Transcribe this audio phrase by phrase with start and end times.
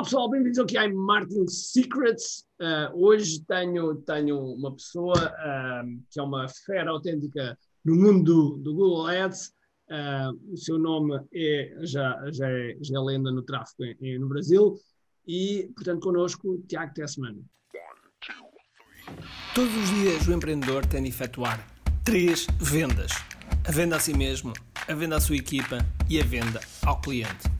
[0.00, 2.46] Olá pessoal, bem-vindos ao QI Marketing Secrets.
[2.58, 8.72] Uh, hoje tenho, tenho uma pessoa uh, que é uma fera autêntica no mundo do,
[8.72, 9.48] Google Ads.
[9.90, 14.26] Uh, o seu nome é, já, já, é, já é lenda no tráfego em, no
[14.26, 14.78] Brasil.
[15.28, 17.36] E, portanto, connosco, Tiago Tessman.
[19.54, 21.62] Todos os dias o empreendedor tem de efetuar
[22.02, 23.12] três vendas:
[23.68, 24.54] a venda a si mesmo,
[24.88, 25.76] a venda à sua equipa
[26.08, 27.59] e a venda ao cliente.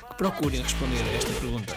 [0.21, 1.73] procurem responder a esta pergunta.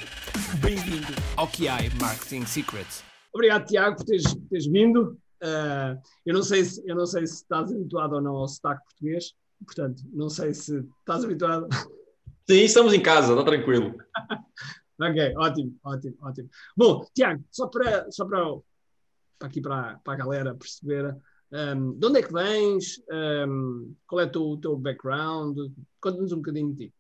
[0.61, 3.03] Bem-vindo ao QI Marketing Secrets.
[3.33, 5.19] Obrigado, Tiago, por teres, teres vindo.
[5.43, 8.85] Uh, eu, não sei se, eu não sei se estás habituado ou não ao sotaque
[8.85, 9.33] português,
[9.65, 11.69] portanto, não sei se estás habituado.
[12.47, 13.97] Sim, estamos em casa, está tranquilo.
[15.01, 16.51] ok, ótimo, ótimo, ótimo.
[16.77, 18.45] Bom, Tiago, só para, só para
[19.41, 21.17] aqui para, para a galera perceber.
[21.51, 23.03] Um, de onde é que vens?
[23.11, 25.57] Um, qual é o teu, teu background?
[25.99, 26.95] Conta-nos um bocadinho de ti.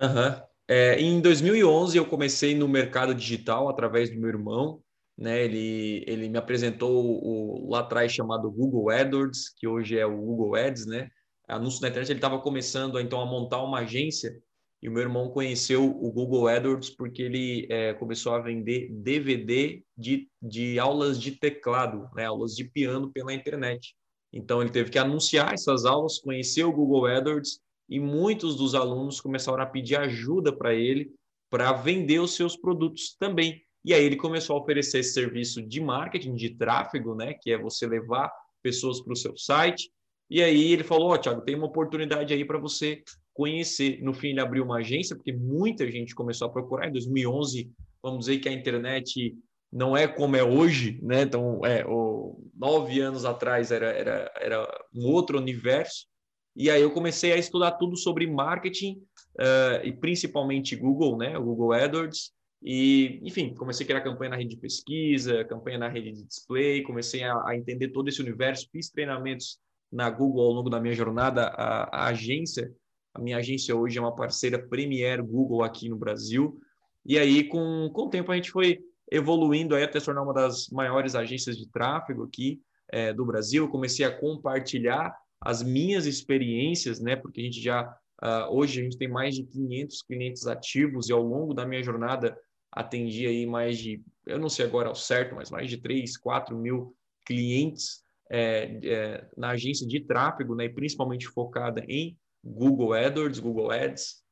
[0.00, 0.51] Uhum.
[0.74, 4.82] É, em 2011 eu comecei no mercado digital através do meu irmão.
[5.18, 5.44] Né?
[5.44, 10.54] Ele, ele me apresentou o, lá atrás chamado Google AdWords, que hoje é o Google
[10.54, 11.10] Ads, né?
[11.46, 12.08] Anúncio na internet.
[12.10, 14.34] Ele estava começando então a montar uma agência
[14.82, 19.82] e o meu irmão conheceu o Google AdWords porque ele é, começou a vender DVD
[19.94, 23.94] de, de aulas de teclado, né, aulas de piano pela internet.
[24.32, 29.20] Então ele teve que anunciar essas aulas, conhecer o Google AdWords e muitos dos alunos
[29.20, 31.12] começaram a pedir ajuda para ele
[31.50, 33.62] para vender os seus produtos também.
[33.84, 37.58] E aí ele começou a oferecer esse serviço de marketing, de tráfego, né, que é
[37.58, 39.90] você levar pessoas para o seu site.
[40.30, 43.02] E aí ele falou, ó, oh, Thiago, tem uma oportunidade aí para você
[43.34, 44.02] conhecer.
[44.02, 46.88] No fim, ele abriu uma agência, porque muita gente começou a procurar.
[46.88, 47.70] Em 2011,
[48.02, 49.36] vamos dizer que a internet
[49.70, 51.22] não é como é hoje, né?
[51.22, 56.06] Então, é, o, nove anos atrás era, era, era um outro universo.
[56.54, 59.02] E aí eu comecei a estudar tudo sobre marketing
[59.38, 61.36] uh, e principalmente Google, né?
[61.38, 62.32] O Google AdWords.
[62.62, 66.82] E, enfim, comecei a criar campanha na rede de pesquisa, campanha na rede de display,
[66.82, 69.58] comecei a, a entender todo esse universo, fiz treinamentos
[69.90, 71.46] na Google ao longo da minha jornada.
[71.48, 72.72] A, a agência
[73.14, 76.58] a minha agência hoje é uma parceira Premier Google aqui no Brasil.
[77.04, 78.80] E aí, com, com o tempo, a gente foi
[79.10, 83.68] evoluindo aí até se tornar uma das maiores agências de tráfego aqui é, do Brasil.
[83.68, 85.14] Comecei a compartilhar
[85.44, 87.16] as minhas experiências, né?
[87.16, 91.12] Porque a gente já uh, hoje a gente tem mais de 500 clientes ativos e
[91.12, 92.36] ao longo da minha jornada
[92.70, 96.56] atendi aí mais de, eu não sei agora ao certo, mas mais de 3, 4
[96.56, 100.64] mil clientes é, é, na agência de tráfego, né?
[100.64, 104.22] E principalmente focada em Google AdWords, Google Ads.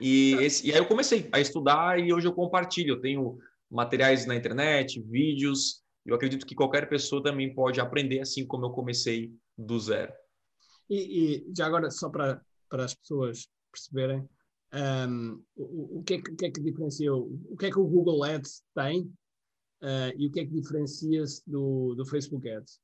[0.00, 2.94] E, esse, e aí eu comecei a estudar e hoje eu compartilho.
[2.94, 3.38] Eu tenho
[3.70, 5.82] materiais na internet, vídeos.
[6.04, 10.12] Eu acredito que qualquer pessoa também pode aprender assim como eu comecei do zero.
[10.88, 14.28] E, e já agora, só para, para as pessoas perceberem,
[15.08, 17.78] um, o, o, que é que, o, que é que, diferencia, o que é que
[17.78, 19.02] o Google Ads tem
[19.82, 22.80] uh, e o que é que diferencia-se do, do Facebook Ads?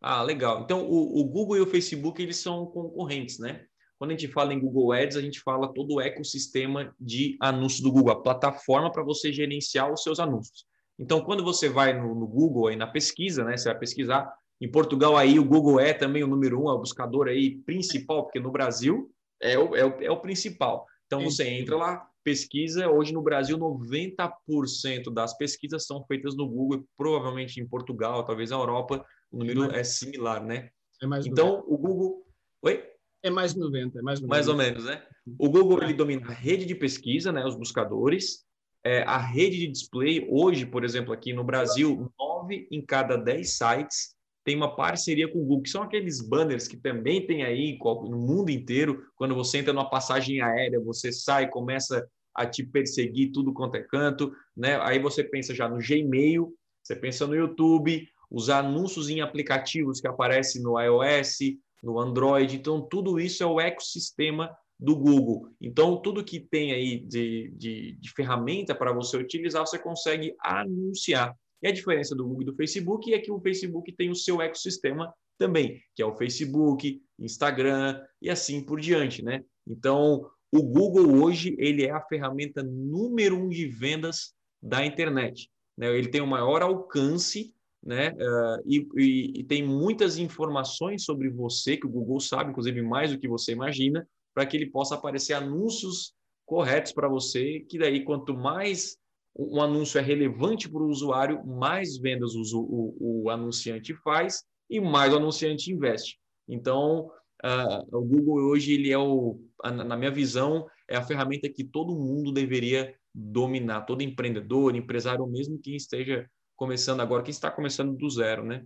[0.00, 0.62] Ah, legal.
[0.62, 3.64] Então, o, o, Google e o Facebook, eles são concorrentes, né?
[3.98, 7.80] Quando a gente fala em Google Ads, a gente fala todo o ecossistema de anúncios
[7.80, 10.66] do Google, a plataforma para você gerenciar os seus anúncios.
[10.98, 13.56] Então, quando você vai no, no, Google aí na pesquisa, né?
[13.56, 14.30] Você vai pesquisar.
[14.60, 18.24] Em Portugal aí o Google é também o número um, é o buscador aí principal,
[18.24, 19.10] porque no Brasil
[19.40, 20.86] é o, é o, é o principal.
[21.06, 22.88] Então você entra lá, pesquisa.
[22.88, 28.56] Hoje no Brasil, 90% das pesquisas são feitas no Google, provavelmente em Portugal, talvez na
[28.56, 30.70] Europa, o número é, é similar, né?
[31.02, 31.66] É mais então, 90.
[31.68, 32.26] o Google.
[32.62, 32.84] Oi?
[33.22, 34.34] É mais de 90, é mais 90.
[34.34, 35.02] Mais ou menos, né?
[35.38, 37.44] O Google ele domina a rede de pesquisa, né?
[37.44, 38.44] Os buscadores.
[38.86, 43.56] É, a rede de display, hoje, por exemplo, aqui no Brasil, nove em cada dez
[43.56, 44.13] sites
[44.44, 48.18] tem uma parceria com o Google, que são aqueles banners que também tem aí no
[48.18, 49.06] mundo inteiro.
[49.16, 53.82] Quando você entra numa passagem aérea, você sai, começa a te perseguir tudo quanto é
[53.82, 54.78] canto, né?
[54.82, 56.52] Aí você pensa já no Gmail,
[56.82, 61.38] você pensa no YouTube, os anúncios em aplicativos que aparecem no iOS,
[61.82, 62.56] no Android.
[62.56, 65.48] Então, tudo isso é o ecossistema do Google.
[65.60, 71.34] Então, tudo que tem aí de, de, de ferramenta para você utilizar, você consegue anunciar.
[71.64, 74.42] E a diferença do Google e do Facebook é que o Facebook tem o seu
[74.42, 79.42] ecossistema também, que é o Facebook, Instagram e assim por diante, né?
[79.66, 85.48] Então, o Google hoje ele é a ferramenta número um de vendas da internet.
[85.76, 85.88] Né?
[85.96, 88.12] Ele tem o maior alcance né?
[88.12, 93.12] Uh, e, e, e, tem muitas informações sobre você que o Google sabe, inclusive mais
[93.12, 96.14] do que você imagina, para que ele possa aparecer anúncios
[96.46, 98.96] corretos para você, que daí quanto mais
[99.36, 104.80] um anúncio é relevante para o usuário, mais vendas o, o, o, anunciante faz e
[104.80, 106.18] mais o anunciante investe.
[106.48, 107.10] Então,
[107.44, 111.96] uh, o Google hoje ele é o, na minha visão, é a ferramenta que todo
[111.96, 118.10] mundo deveria dominar, todo empreendedor, empresário, mesmo quem esteja começando agora, quem está começando do
[118.10, 118.64] zero, né?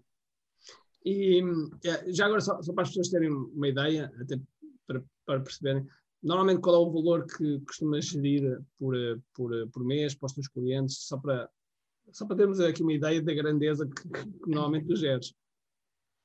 [1.04, 1.42] E
[1.84, 4.38] é, já agora, só, só, para as pessoas terem uma ideia, até
[4.86, 5.86] para, para, perceberem,
[6.22, 8.94] normalmente qual é o valor que costumas gerir por,
[9.34, 11.48] por, por mês para os teus clientes, só para,
[12.12, 15.32] só para termos aqui uma ideia da grandeza que, que normalmente tu geres.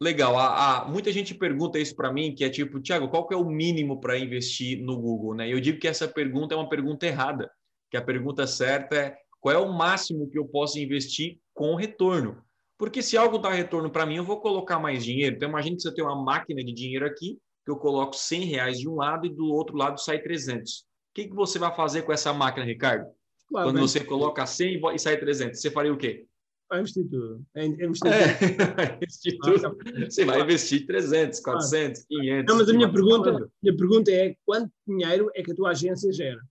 [0.01, 0.37] Legal.
[0.37, 3.37] Há, há, muita gente pergunta isso para mim, que é tipo, Tiago, qual que é
[3.37, 5.35] o mínimo para investir no Google?
[5.35, 5.51] Né?
[5.51, 7.49] Eu digo que essa pergunta é uma pergunta errada,
[7.89, 12.41] que a pergunta certa é qual é o máximo que eu posso investir com retorno?
[12.77, 15.35] Porque se algo dá retorno para mim, eu vou colocar mais dinheiro.
[15.35, 18.79] Então, imagine que você tem uma máquina de dinheiro aqui, que eu coloco 100 reais
[18.79, 20.79] de um lado e do outro lado sai 300.
[20.79, 23.05] O que, que você vai fazer com essa máquina, Ricardo?
[23.47, 26.25] Claro, Quando você coloca 100 e sai 300, você faria o quê?
[26.69, 27.45] Vai investir tudo.
[27.53, 29.77] É, investir é, investir tudo.
[30.09, 32.45] Você vai investir 300, 400, 500.
[32.47, 36.11] Não, mas a minha pergunta, minha pergunta é quanto dinheiro é que a tua agência
[36.11, 36.41] gera?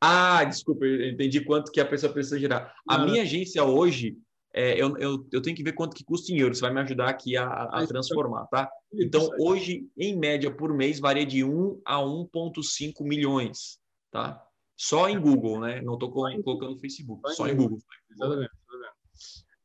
[0.00, 2.74] Ah, desculpa, entendi quanto que a pessoa precisa gerar.
[2.88, 4.16] A minha agência hoje,
[4.56, 6.80] é, eu, eu, eu, tenho que ver quanto que custa em euros, você vai me
[6.80, 8.70] ajudar aqui a, a transformar, tá?
[8.92, 13.80] Então, hoje, em média, por mês, varia de 1 a 1,5 milhões,
[14.12, 14.40] tá?
[14.76, 15.82] Só em Google, né?
[15.82, 17.78] Não estou colocando no Facebook, só em Google.
[18.12, 18.50] Exatamente.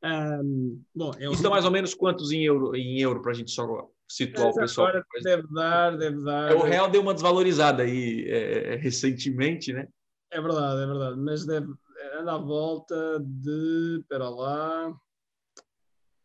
[0.04, 1.26] Um, bom, é.
[1.26, 3.68] Então, mais ou menos quantos em euro, em euro para a gente só
[4.08, 4.92] situar o pessoal?
[5.22, 6.52] Deve dar, deve dar.
[6.52, 9.88] É, o real deu uma desvalorizada aí é, recentemente, né?
[10.32, 11.20] É verdade, é verdade.
[11.20, 11.68] Mas deve
[12.20, 14.90] andar à volta de, espera lá,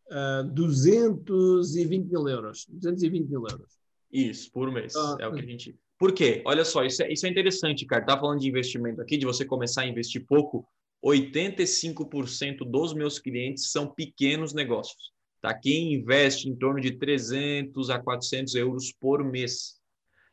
[0.07, 2.65] uh, 220 mil euros.
[2.69, 3.73] 220 mil euros.
[4.11, 4.95] Isso, por mês.
[4.95, 5.77] Ah, é o que a gente.
[5.97, 6.41] Por quê?
[6.45, 8.05] Olha só, isso é, isso é interessante, cara.
[8.05, 10.67] Tá falando de investimento aqui, de você começar a investir pouco.
[11.03, 15.13] 85% dos meus clientes são pequenos negócios.
[15.41, 15.53] Tá?
[15.53, 19.79] Quem investe em torno de 300 a 400 euros por mês.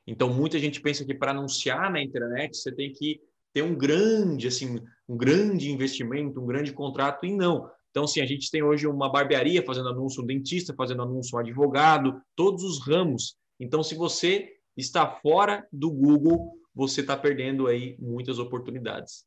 [0.07, 3.21] Então, muita gente pensa que para anunciar na internet você tem que
[3.53, 7.69] ter um grande, assim, um grande investimento, um grande contrato, e não.
[7.91, 11.41] Então, sim, a gente tem hoje uma barbearia fazendo anúncio, um dentista fazendo anúncio, um
[11.41, 13.37] advogado, todos os ramos.
[13.61, 19.27] Então, se você está fora do Google, você está perdendo aí muitas oportunidades.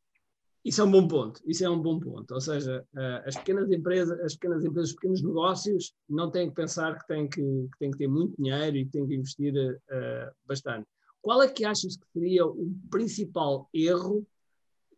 [0.66, 1.39] Isso é um bom ponto.
[1.45, 2.33] Isso é um bom ponto.
[2.33, 6.56] Ou seja, eh, as pequenas empresas, as pequenas empresas, os pequenos negócios, não têm que
[6.56, 9.54] pensar que têm que, que, têm que ter muito dinheiro e que têm que investir
[9.54, 10.88] uh, bastante.
[11.25, 14.27] Qual é que achas que seria o principal erro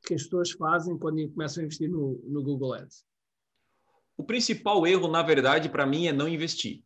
[0.06, 3.06] que as pessoas fazem quando começam a investir no, no Google Ads?
[4.18, 6.84] O principal erro, na verdade, para mim, é não investir.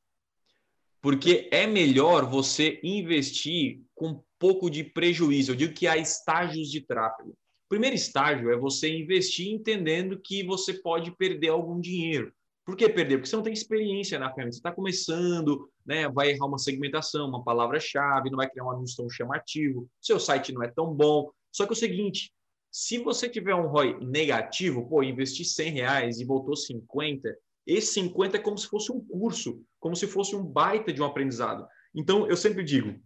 [1.01, 5.53] Porque é melhor você investir com pouco de prejuízo.
[5.53, 7.31] Eu digo que há estágios de tráfego.
[7.31, 12.31] O primeiro estágio é você investir entendendo que você pode perder algum dinheiro.
[12.71, 13.17] Por que perder?
[13.17, 14.53] Porque você não tem experiência na ferramenta.
[14.53, 16.07] Você está começando, né?
[16.07, 20.53] vai errar uma segmentação, uma palavra-chave, não vai criar um anúncio tão chamativo, seu site
[20.53, 21.29] não é tão bom.
[21.51, 22.31] Só que é o seguinte,
[22.71, 27.37] se você tiver um ROI negativo, pô, investi 100 reais e voltou 50,
[27.67, 31.05] esse 50 é como se fosse um curso, como se fosse um baita de um
[31.05, 31.67] aprendizado.
[31.93, 32.97] Então, eu sempre digo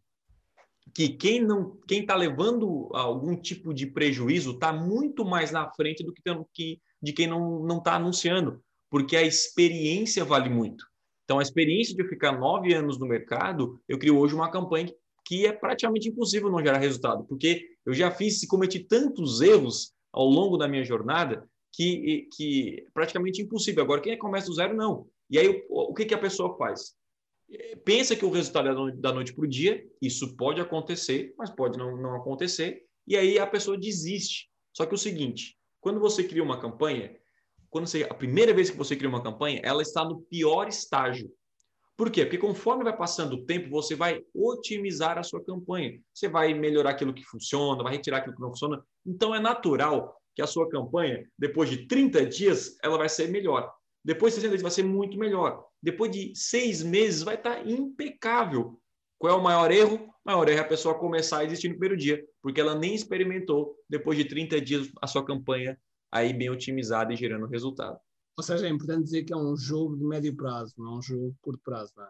[0.93, 6.03] que quem não, quem está levando algum tipo de prejuízo está muito mais na frente
[6.03, 6.22] do que,
[6.53, 8.63] que de quem não está anunciando
[8.95, 10.85] porque a experiência vale muito.
[11.25, 14.89] Então, a experiência de ficar nove anos no mercado, eu crio hoje uma campanha
[15.25, 19.93] que é praticamente impossível não gerar resultado, porque eu já fiz e cometi tantos erros
[20.13, 23.83] ao longo da minha jornada que, que praticamente impossível.
[23.83, 25.09] Agora, quem começa do zero, não.
[25.29, 26.93] E aí, o, que, que a pessoa faz?
[27.83, 31.77] Pensa que o resultado é da noite para o dia, isso pode acontecer, mas pode
[31.77, 34.49] não, não acontecer, e aí a pessoa desiste.
[34.71, 37.13] Só que é o seguinte, quando você cria uma campanha,
[37.75, 41.29] quando você, a primeira vez que você cria uma campanha, ela está no pior estágio.
[41.98, 42.24] Por quê?
[42.24, 46.00] Porque conforme vai passando o tempo, você vai otimizar a sua campanha.
[46.13, 48.82] Você vai melhorar aquilo que funciona, vai retirar aquilo que não funciona.
[49.05, 53.70] Então é natural que a sua campanha, depois de 30 dias, ela vai ser melhor.
[54.01, 55.62] Depois de 60 dias vai ser muito melhor.
[55.84, 58.79] Depois de seis meses vai estar impecável.
[59.20, 59.96] Qual é o maior erro?
[59.96, 62.96] O maior erro é a pessoa começar a existir no primeiro dia, porque ela nem
[62.96, 65.77] experimentou, depois de 30 dias, a sua campanha
[66.15, 68.00] aí bem otimizada e gerando resultado.
[68.38, 71.01] Ou seja, é importante dizer que é um jogo de médio prazo, não é um
[71.01, 72.10] jogo de curto prazo, não é?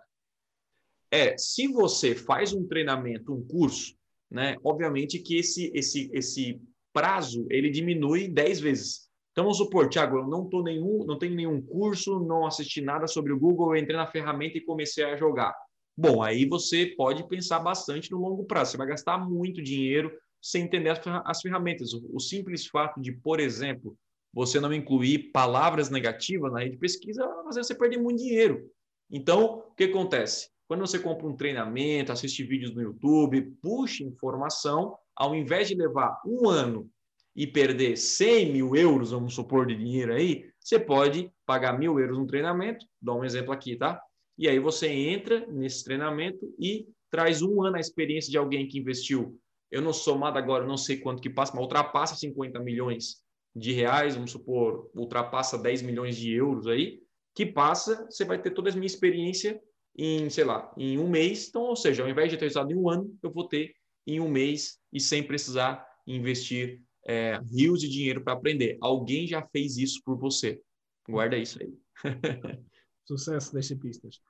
[1.12, 3.96] É, se você faz um treinamento, um curso,
[4.30, 6.62] né, obviamente que esse, esse, esse
[6.94, 9.10] prazo ele diminui 10 vezes.
[9.32, 13.08] Então vamos supor, Thiago, eu não tô nenhum, não tenho nenhum curso, não assisti nada
[13.08, 15.56] sobre o Google, eu entrei na ferramenta e comecei a jogar.
[15.98, 18.72] Bom, aí você pode pensar bastante no longo prazo.
[18.72, 20.12] Você vai gastar muito dinheiro
[20.46, 20.92] sem entender
[21.26, 21.92] as ferramentas.
[21.92, 23.98] O simples fato de, por exemplo,
[24.32, 28.70] você não incluir palavras negativas na rede de pesquisa, às vezes você perde muito dinheiro.
[29.10, 30.52] Então, o que acontece?
[30.68, 36.22] Quando você compra um treinamento, assiste vídeos no YouTube, puxa informação, ao invés de levar
[36.24, 36.88] um ano
[37.36, 42.20] e perder 100 mil euros, vamos supor, de dinheiro aí, você pode pagar mil euros
[42.20, 44.00] no treinamento, dá um exemplo aqui, tá?
[44.38, 48.78] E aí você entra nesse treinamento e traz um ano a experiência de alguém que
[48.78, 49.40] investiu.
[49.76, 53.22] Eu não somado agora, não sei quanto que passa, mas ultrapassa 50 milhões
[53.54, 57.02] de reais, vamos supor, ultrapassa 10 milhões de euros aí,
[57.36, 59.62] que passa, você vai ter toda a minha experiência
[59.98, 61.50] em, sei lá, em um mês.
[61.50, 63.76] Então, ou seja, ao invés de ter usado em um ano, eu vou ter
[64.08, 68.78] em um mês e sem precisar investir é, rios de dinheiro para aprender.
[68.80, 70.62] Alguém já fez isso por você.
[71.06, 71.74] Guarda isso aí.
[73.04, 74.22] Sucesso, deixa pistas.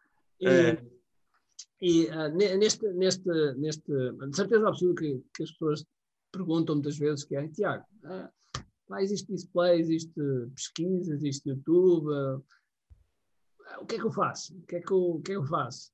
[0.41, 0.83] E, é.
[1.81, 5.85] E uh, neste, neste, neste, de certeza absoluta que, que, as pessoas
[6.31, 8.29] perguntam muitas vezes que é, Tiago, uh,
[8.89, 10.13] lá existe display, existe
[10.55, 12.43] pesquisa, existe YouTube, uh,
[13.79, 14.55] o que é que eu faço?
[14.55, 15.91] O que é que eu, o que é que eu faço?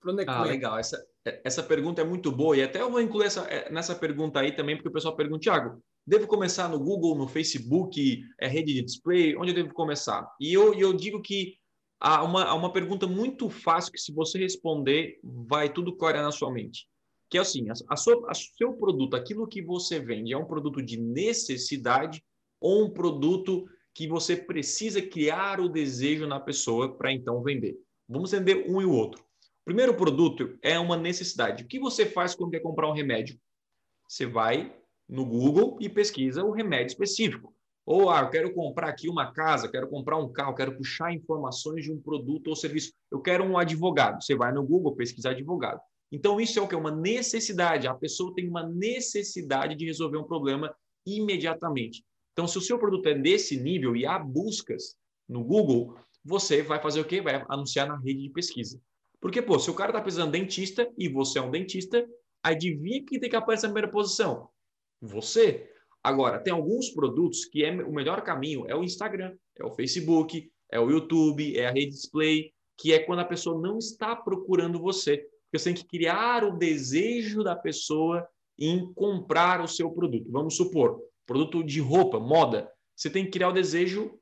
[0.00, 0.78] Por onde é que ah, legal.
[0.78, 1.04] Essa,
[1.44, 4.54] essa pergunta é muito boa e até eu vou incluir essa, é, nessa pergunta aí
[4.54, 8.82] também, porque o pessoal pergunta, Tiago, devo começar no Google, no Facebook, é rede de
[8.82, 9.36] display?
[9.36, 10.26] Onde eu devo começar?
[10.40, 11.57] E eu, eu digo que
[12.00, 16.52] há uma, uma pergunta muito fácil que se você responder, vai tudo clarear na sua
[16.52, 16.88] mente.
[17.30, 20.46] Que é assim, a, a, sua, a seu produto, aquilo que você vende, é um
[20.46, 22.22] produto de necessidade
[22.60, 27.76] ou um produto que você precisa criar o desejo na pessoa para então vender?
[28.08, 29.24] Vamos entender um e o outro.
[29.64, 31.64] Primeiro produto é uma necessidade.
[31.64, 33.38] O que você faz quando quer comprar um remédio?
[34.08, 34.74] Você vai
[35.08, 37.54] no Google e pesquisa o remédio específico.
[37.90, 41.84] Ou, ah, eu quero comprar aqui uma casa, quero comprar um carro, quero puxar informações
[41.84, 42.92] de um produto ou serviço.
[43.10, 44.22] Eu quero um advogado.
[44.22, 45.80] Você vai no Google pesquisar advogado.
[46.12, 46.76] Então, isso é o que?
[46.76, 47.86] Uma necessidade.
[47.86, 50.70] A pessoa tem uma necessidade de resolver um problema
[51.06, 52.04] imediatamente.
[52.34, 54.94] Então, se o seu produto é desse nível e há buscas
[55.26, 57.22] no Google, você vai fazer o quê?
[57.22, 58.78] Vai anunciar na rede de pesquisa.
[59.18, 62.06] Porque, pô, se o cara tá precisando de dentista e você é um dentista,
[62.42, 64.50] adivinha quem tem que aparecer na primeira posição?
[65.00, 65.72] Você.
[66.08, 70.50] Agora, tem alguns produtos que é o melhor caminho é o Instagram, é o Facebook,
[70.72, 74.80] é o YouTube, é a rede display, que é quando a pessoa não está procurando
[74.80, 75.18] você.
[75.18, 78.26] Porque você tem que criar o desejo da pessoa
[78.58, 80.32] em comprar o seu produto.
[80.32, 82.70] Vamos supor, produto de roupa, moda.
[82.96, 84.18] Você tem que criar o desejo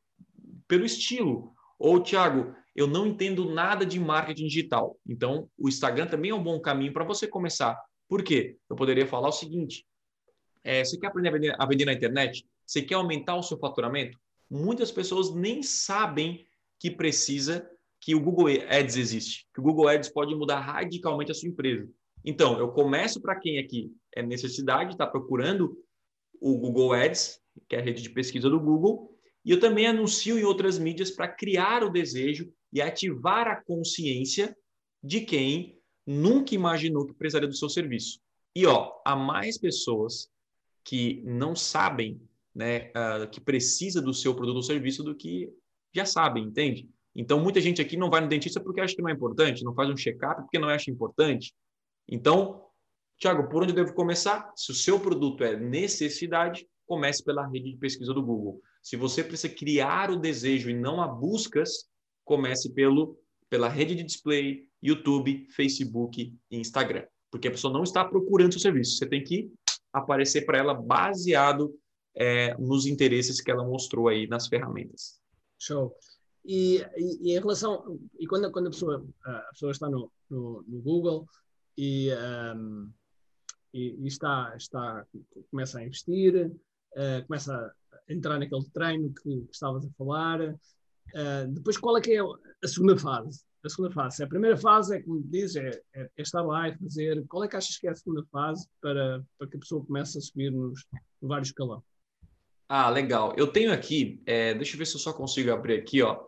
[0.67, 1.53] pelo estilo.
[1.79, 4.99] Ou, Thiago, eu não entendo nada de marketing digital.
[5.07, 7.81] Então, o Instagram também é um bom caminho para você começar.
[8.09, 8.57] Por quê?
[8.69, 9.87] Eu poderia falar o seguinte:
[10.67, 12.45] é, você quer aprender a vender, a vender na internet?
[12.67, 14.19] Você quer aumentar o seu faturamento?
[14.51, 16.45] Muitas pessoas nem sabem
[16.81, 17.71] que precisa
[18.01, 21.89] que o Google Ads existe, que o Google Ads pode mudar radicalmente a sua empresa.
[22.25, 25.79] Então, eu começo para quem aqui é necessidade, está procurando
[26.41, 30.37] o Google Ads, que é a rede de pesquisa do Google, e eu também anuncio
[30.37, 34.57] em outras mídias para criar o desejo e ativar a consciência
[35.01, 38.19] de quem nunca imaginou que precisaria do seu serviço.
[38.55, 40.29] E ó, há mais pessoas
[40.87, 42.21] que não sabem,
[42.55, 45.53] né, uh, que precisa do seu produto ou serviço do que
[45.93, 46.89] já sabem, entende?
[47.15, 49.75] Então, muita gente aqui não vai no dentista porque acha que não é importante, não
[49.75, 51.53] faz um check-up porque não acha importante.
[52.09, 52.63] Então,
[53.19, 54.53] Tiago, por onde eu devo começar?
[54.55, 58.61] Se o seu produto é necessidade, comece pela rede de pesquisa do Google.
[58.81, 61.89] Se você precisa criar o desejo e não há buscas,
[62.25, 63.19] comece pelo,
[63.51, 67.05] pela rede de display, YouTube, Facebook e Instagram.
[67.29, 68.97] Porque a pessoa não está procurando seu serviço.
[68.97, 69.51] Você tem que
[69.93, 71.75] aparecer para ela baseado
[72.15, 75.21] é, nos interesses que ela mostrou aí nas ferramentas.
[75.59, 75.95] Show.
[76.45, 80.65] E, e, e em relação e quando, quando a pessoa a pessoa está no, no,
[80.67, 81.27] no Google
[81.77, 82.11] e,
[82.55, 82.89] um,
[83.75, 85.05] e, e, está está
[85.51, 90.57] começa a investir uh, começa a entrar naquele treino que, que estavas a falar
[91.15, 93.45] Uh, depois, qual é que é a segunda fase?
[93.67, 94.23] A segunda fase.
[94.23, 97.25] A primeira fase é, como dizes, é, é, é, estar lá e fazer.
[97.27, 100.19] Qual é que achas que é a segunda fase para, para que a pessoa comece
[100.19, 100.87] a subir nos,
[101.21, 101.83] no vários escalão?
[102.69, 103.35] Ah, legal.
[103.37, 106.21] Eu tenho aqui, é, deixa eu ver se eu só consigo abrir aqui, ó,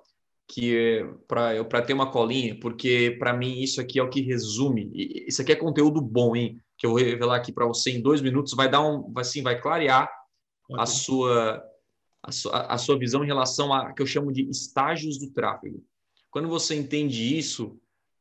[0.46, 4.90] que é para ter uma colinha, porque para mim isso aqui é o que resume.
[5.26, 6.60] Isso aqui é conteúdo bom, hein?
[6.76, 8.54] Que eu vou revelar aqui para você em dois minutos.
[8.54, 10.10] Vai dar um, assim, vai clarear
[10.68, 10.80] Ótimo.
[10.80, 11.64] a sua
[12.20, 15.84] a sua, a sua visão em relação a que eu chamo de estágios do tráfego.
[16.38, 17.76] Quando você entende isso,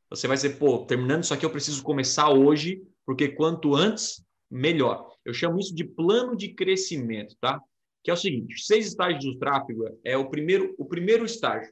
[0.09, 5.07] você vai dizer, pô, terminando isso aqui, eu preciso começar hoje, porque quanto antes, melhor.
[5.23, 7.61] Eu chamo isso de plano de crescimento, tá?
[8.03, 11.71] que é o seguinte: seis estágios do tráfego é o primeiro, o primeiro estágio.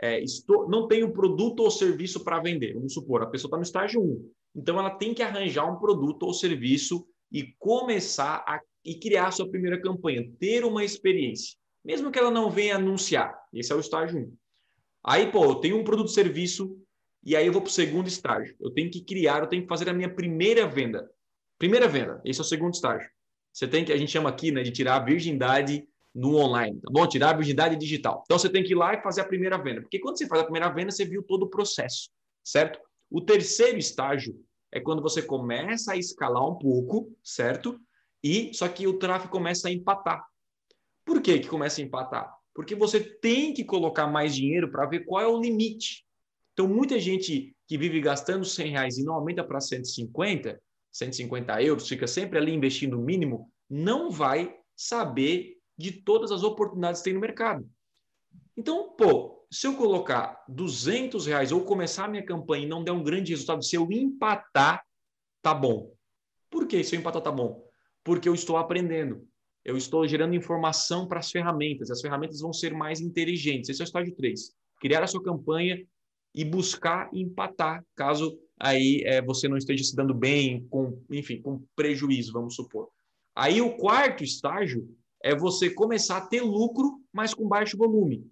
[0.00, 2.74] É, estou, não tenho produto ou serviço para vender.
[2.74, 4.30] Vamos supor, a pessoa está no estágio 1.
[4.54, 9.32] Então, ela tem que arranjar um produto ou serviço e começar a e criar a
[9.32, 13.36] sua primeira campanha, ter uma experiência, mesmo que ela não venha anunciar.
[13.52, 14.43] Esse é o estágio 1.
[15.04, 16.78] Aí, pô, eu tenho um produto serviço
[17.22, 18.56] e aí eu vou para o segundo estágio.
[18.60, 21.10] Eu tenho que criar, eu tenho que fazer a minha primeira venda.
[21.58, 23.08] Primeira venda, esse é o segundo estágio.
[23.52, 26.90] Você tem que, a gente chama aqui, né, de tirar a virgindade no online, tá
[26.90, 27.06] bom?
[27.06, 28.22] Tirar a virgindade digital.
[28.24, 30.40] Então você tem que ir lá e fazer a primeira venda, porque quando você faz
[30.40, 32.08] a primeira venda, você viu todo o processo,
[32.42, 32.78] certo?
[33.10, 34.34] O terceiro estágio
[34.72, 37.80] é quando você começa a escalar um pouco, certo?
[38.22, 40.24] E só que o tráfego começa a empatar.
[41.04, 42.34] Por que que começa a empatar?
[42.54, 46.04] Porque você tem que colocar mais dinheiro para ver qual é o limite.
[46.52, 50.60] Então, muita gente que vive gastando 100 reais e não aumenta para 150,
[50.92, 57.00] 150 euros, fica sempre ali investindo o mínimo, não vai saber de todas as oportunidades
[57.00, 57.68] que tem no mercado.
[58.56, 62.92] Então, pô, se eu colocar 200 reais ou começar a minha campanha e não der
[62.92, 64.84] um grande resultado, se eu empatar,
[65.42, 65.92] tá bom.
[66.48, 67.64] Por que se eu empatar tá bom?
[68.04, 69.26] Porque eu estou aprendendo.
[69.64, 71.90] Eu estou gerando informação para as ferramentas.
[71.90, 73.70] As ferramentas vão ser mais inteligentes.
[73.70, 74.52] Esse é o estágio 3.
[74.80, 75.82] Criar a sua campanha
[76.34, 81.64] e buscar empatar, caso aí é, você não esteja se dando bem, com, enfim, com
[81.76, 82.88] prejuízo, vamos supor.
[83.36, 84.88] Aí o quarto estágio
[85.22, 88.26] é você começar a ter lucro, mas com baixo volume.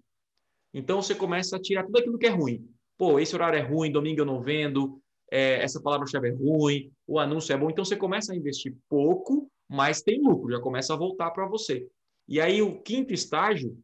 [0.73, 2.67] Então você começa a tirar tudo aquilo que é ruim.
[2.97, 7.19] Pô, esse horário é ruim, domingo eu não vendo, é, essa palavra-chave é ruim, o
[7.19, 7.69] anúncio é bom.
[7.69, 11.87] Então você começa a investir pouco, mas tem lucro, já começa a voltar para você.
[12.27, 13.77] E aí o quinto estágio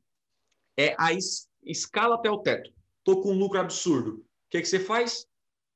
[0.77, 2.71] é a es escala até o teto.
[2.99, 4.11] Estou com um lucro absurdo.
[4.11, 5.27] O que, que você faz?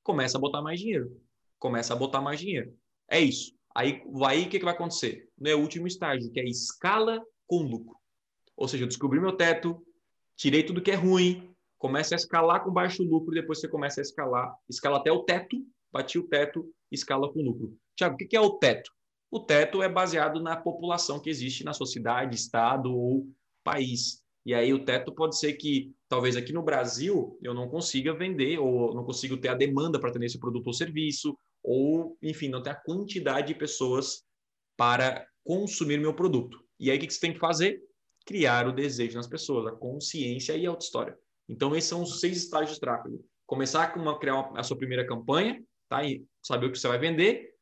[0.04, 1.20] começa a botar mais dinheiro.
[1.58, 2.78] Começa a botar mais dinheiro.
[3.10, 3.56] É isso.
[3.74, 5.30] Aí, aí o que, que vai acontecer?
[5.38, 7.96] No é último estágio, que é escala com lucro.
[8.56, 9.84] Ou seja, eu descobri meu teto,
[10.36, 14.04] tirei tudo que é ruim, começa a escalar com baixo lucro, depois você começa a
[14.04, 15.58] escalar, escala até o teto,
[15.92, 17.76] bati o teto, escala com lucro.
[17.96, 18.92] Tiago, o que é o teto?
[19.34, 23.28] O teto é baseado na população que existe na sua cidade, estado ou
[23.64, 24.22] país.
[24.46, 28.60] E aí o teto pode ser que talvez aqui no Brasil eu não consiga vender
[28.60, 32.62] ou não consiga ter a demanda para ter esse produto ou serviço, ou enfim, não
[32.62, 34.24] ter a quantidade de pessoas
[34.78, 36.64] para consumir meu produto.
[36.80, 37.82] E aí o que você tem que fazer?
[38.28, 41.18] Criar o desejo nas pessoas, a consciência e a auto-história.
[41.50, 43.20] Então esses são os seis estágios de tráfego.
[43.48, 46.04] Começar com uma, criar uma, a sua primeira campanha, tá?
[46.04, 47.53] E saber o que você vai vender,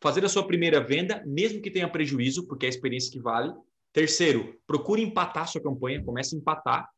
[0.00, 3.52] fazer a sua primeira venda, mesmo que tenha prejuízo, porque é a experiência que vale.
[3.92, 6.88] Terceiro, procure empatar sua campanha, comece a empatar.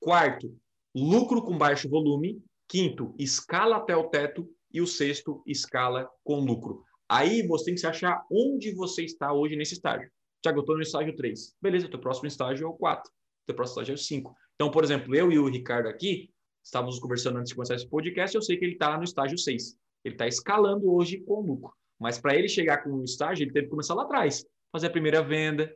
[0.00, 0.54] Quarto,
[0.94, 2.42] lucro com baixo volume.
[2.68, 4.48] Quinto, escala até o teto.
[4.74, 6.82] E o sexto, escala com lucro.
[7.06, 10.10] Aí você tem que se achar onde você está hoje nesse estágio.
[10.42, 11.54] Tiago, eu estou no estágio 3.
[11.60, 13.10] Beleza, teu próximo estágio é o 4.
[13.10, 13.12] O
[13.46, 14.34] teu próximo estágio é o 5.
[14.54, 16.30] Então, por exemplo, eu e o Ricardo aqui,
[16.64, 19.76] estávamos conversando antes de começar esse podcast, eu sei que ele está no estágio 6.
[20.04, 21.74] Ele está escalando hoje com lucro.
[22.02, 24.44] Mas para ele chegar com um estágio, ele teve que começar lá atrás.
[24.70, 25.72] Fazer a primeira venda.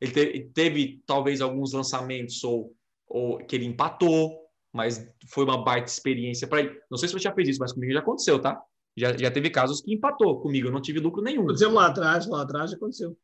[0.00, 2.74] Ele teve, teve talvez alguns lançamentos ou
[3.10, 4.38] ou que ele empatou,
[4.72, 6.80] mas foi uma baita experiência para ele.
[6.88, 8.62] Não sei se você já fez isso, mas comigo já aconteceu, tá?
[8.96, 11.42] Já, já teve casos que empatou comigo, eu não tive lucro nenhum.
[11.42, 13.16] Aconteceu lá atrás, lá atrás aconteceu.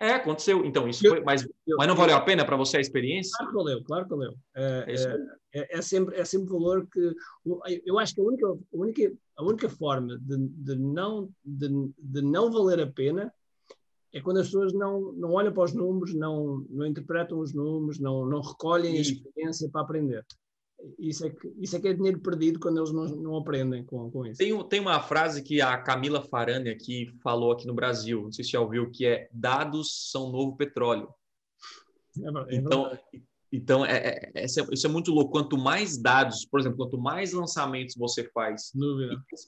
[0.00, 0.64] É, aconteceu.
[0.64, 1.20] Então, isso eu, foi.
[1.22, 3.32] Mas, eu, mas não valeu a pena para você a experiência?
[3.36, 4.34] Claro que valeu, claro que valeu.
[4.54, 7.14] É, é, é, é, sempre, é sempre valor que.
[7.86, 12.22] Eu acho que a única, a única, a única forma de, de, não, de, de
[12.22, 13.32] não valer a pena
[14.12, 17.98] é quando as pessoas não, não olham para os números, não, não interpretam os números,
[17.98, 20.24] não, não recolhem a experiência para aprender.
[20.98, 24.10] Isso é, que, isso é que é dinheiro perdido quando eles não, não aprendem com,
[24.10, 24.38] com isso.
[24.38, 28.44] Tem, tem uma frase que a Camila Farani aqui falou aqui no Brasil, não sei
[28.44, 31.08] se já ouviu, que é dados são novo petróleo.
[32.18, 32.98] É, é então,
[33.56, 35.30] então, é, é, isso é muito louco.
[35.30, 38.72] Quanto mais dados, por exemplo, quanto mais lançamentos você faz,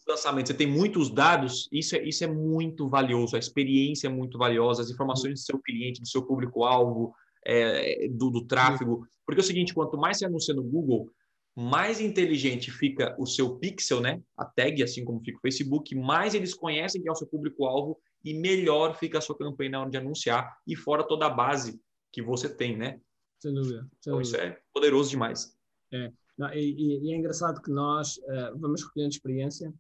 [0.07, 3.35] lançamentos, você tem muitos dados, isso é, isso é muito valioso.
[3.35, 7.13] A experiência é muito valiosa, as informações do seu cliente, do seu público-alvo,
[7.47, 9.07] é, do, do tráfego.
[9.25, 11.11] Porque é o seguinte, quanto mais você anuncia no Google,
[11.55, 14.21] mais inteligente fica o seu pixel, né?
[14.37, 17.99] A tag, assim como fica o Facebook, mais eles conhecem quem é o seu público-alvo
[18.23, 21.81] e melhor fica a sua campanha na hora de anunciar e fora toda a base
[22.13, 23.01] que você tem, né?
[23.41, 23.81] Sem dúvida.
[23.81, 24.23] Sem então, dúvida.
[24.23, 25.57] isso é poderoso demais.
[25.93, 26.13] É.
[26.37, 29.73] Não, e, e, é engraçado que nós uh, vamos recolhendo experiência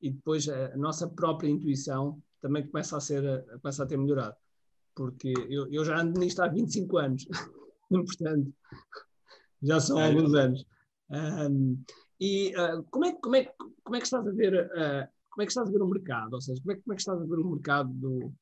[0.00, 4.34] e depois a nossa própria intuição também começa a ser uh, começa a ter melhorado
[4.94, 7.26] porque eu, eu já ando nisto há 25 anos
[7.88, 8.52] portanto
[9.62, 10.66] já são é, alguns anos
[11.10, 11.82] um,
[12.20, 14.70] e uh, como, é, como, é, como é que estás a ver
[15.30, 17.02] como é que estás a ver o mercado ou seja como é, como é que
[17.02, 18.32] estás a ver o mercado do,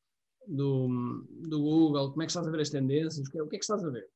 [0.49, 2.11] do, do Google?
[2.11, 3.29] Como é que estás a ver as tendências?
[3.29, 4.09] O que, o que é que estás a ver?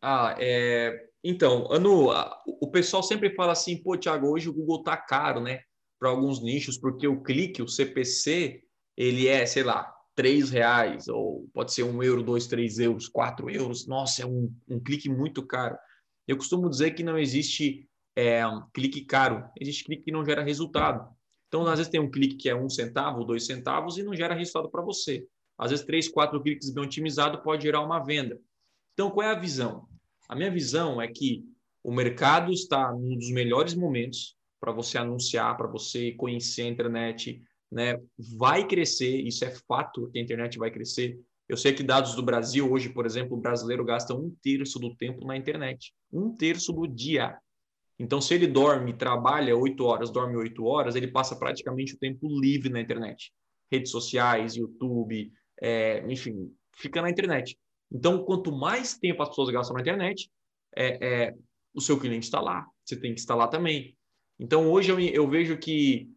[0.00, 1.08] Ah, é...
[1.24, 2.10] Então, Anu,
[2.60, 5.60] o pessoal sempre fala assim, pô, Thiago, hoje o Google tá caro, né?
[5.98, 8.64] Para alguns nichos, porque o clique, o CPC,
[8.96, 13.50] ele é, sei lá, três reais, ou pode ser um euro, dois, três euros, quatro
[13.50, 13.86] euros.
[13.86, 15.76] Nossa, é um, um clique muito caro.
[16.26, 20.42] Eu costumo dizer que não existe é, um clique caro, existe clique que não gera
[20.42, 21.08] resultado.
[21.48, 24.34] Então, às vezes tem um clique que é um centavo, dois centavos e não gera
[24.34, 25.26] resultado para você.
[25.58, 28.40] Às vezes, três, quatro cliques bem otimizados pode gerar uma venda.
[28.94, 29.86] Então, qual é a visão?
[30.28, 31.44] A minha visão é que
[31.84, 37.42] o mercado está num dos melhores momentos para você anunciar, para você conhecer a internet,
[37.72, 37.98] né?
[38.38, 41.18] Vai crescer, isso é fato que a internet vai crescer.
[41.48, 44.94] Eu sei que dados do Brasil hoje, por exemplo, o brasileiro gasta um terço do
[44.94, 47.36] tempo na internet, um terço do dia.
[47.98, 52.28] Então, se ele dorme, trabalha oito horas, dorme oito horas, ele passa praticamente o tempo
[52.28, 53.32] livre na internet,
[53.70, 57.58] redes sociais, YouTube, é, enfim, fica na internet.
[57.90, 60.30] Então, quanto mais tempo as pessoas gastam na internet,
[60.76, 61.34] é, é
[61.74, 63.96] o seu cliente está lá, você tem que estar lá também.
[64.38, 66.10] Então, hoje eu, eu vejo que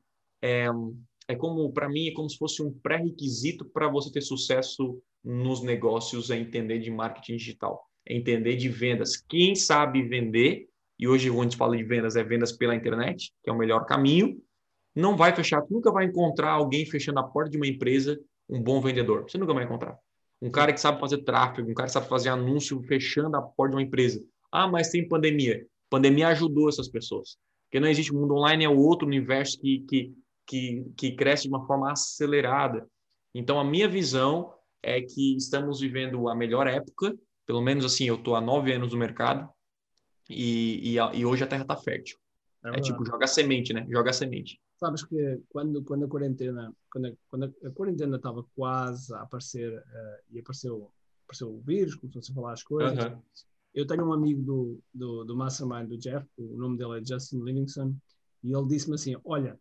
[1.28, 5.62] é, como, para mim, é como se fosse um pré-requisito para você ter sucesso nos
[5.64, 9.18] negócios, é entender de marketing digital, é entender de vendas.
[9.18, 10.68] Quem sabe vender,
[11.00, 13.58] e hoje quando a gente fala de vendas, é vendas pela internet, que é o
[13.58, 14.40] melhor caminho,
[14.96, 18.80] não vai fechar, nunca vai encontrar alguém fechando a porta de uma empresa, um bom
[18.80, 19.24] vendedor.
[19.24, 19.98] Você nunca vai encontrar.
[20.42, 23.72] Um cara que sabe fazer tráfego, um cara que sabe fazer anúncio fechando a porta
[23.72, 24.24] de uma empresa.
[24.52, 25.66] Ah, mas tem pandemia.
[25.90, 27.38] Pandemia ajudou essas pessoas.
[27.64, 30.14] Porque não existe mundo online, é outro universo que, que
[30.46, 32.88] que, que cresce de uma forma acelerada.
[33.34, 38.16] Então, a minha visão é que estamos vivendo a melhor época, pelo menos assim, eu
[38.16, 39.50] estou há nove anos no mercado
[40.30, 42.18] e, e, e hoje a terra está fértil.
[42.64, 43.86] É, é, tipo, joga semente, né?
[43.90, 44.60] Joga semente.
[44.78, 50.24] Sabes que quando, quando a quarentena, quando quando a quarentena estava quase a aparecer uh,
[50.32, 50.92] e apareceu,
[51.24, 53.22] apareceu o vírus, começou-se a falar as coisas, uhum.
[53.74, 57.42] eu tenho um amigo do, do, do Mastermind, do Jeff, o nome dele é Justin
[57.42, 57.96] Livingston,
[58.44, 59.60] e ele disse-me assim, olha,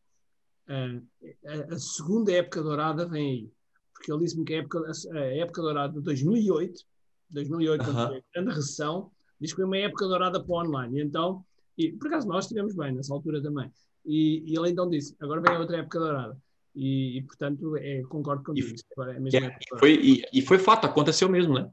[0.69, 3.53] a, a, segunda época dourada vem aí.
[3.93, 6.83] Porque ele disse-me que a época, a época dourada de 2008,
[7.31, 7.93] 2008, uh -huh.
[7.93, 10.99] quando foi a grande recessão, diz que foi uma época dourada para o online.
[10.99, 11.45] E então,
[11.77, 13.71] e, por acaso nós estivemos bem nessa altura também.
[14.05, 16.39] E, e, ele então disse: agora vem a outra época dourada.
[16.75, 18.69] E, e portanto, é, concordo contigo.
[18.69, 21.71] E, é, e foi, e, e, foi fato, aconteceu mesmo, né?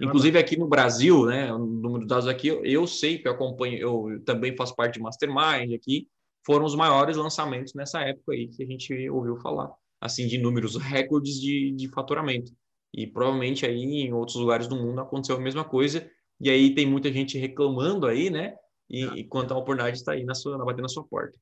[0.00, 1.52] É Inclusive aqui no Brasil, né?
[1.52, 4.94] O número de dados aqui, eu, eu sei que eu acompanho, eu também faço parte
[4.94, 6.08] de Mastermind aqui,
[6.48, 10.76] foram os maiores lançamentos nessa época aí que a gente ouviu falar, assim, de números
[10.80, 12.50] recordes de, de faturamento.
[12.94, 16.86] E provavelmente aí em outros lugares do mundo aconteceu a mesma coisa, e aí tem
[16.86, 18.54] muita gente reclamando aí, né?
[18.88, 21.38] E, e quanto a oportunidade está aí na sua, batendo na sua porta.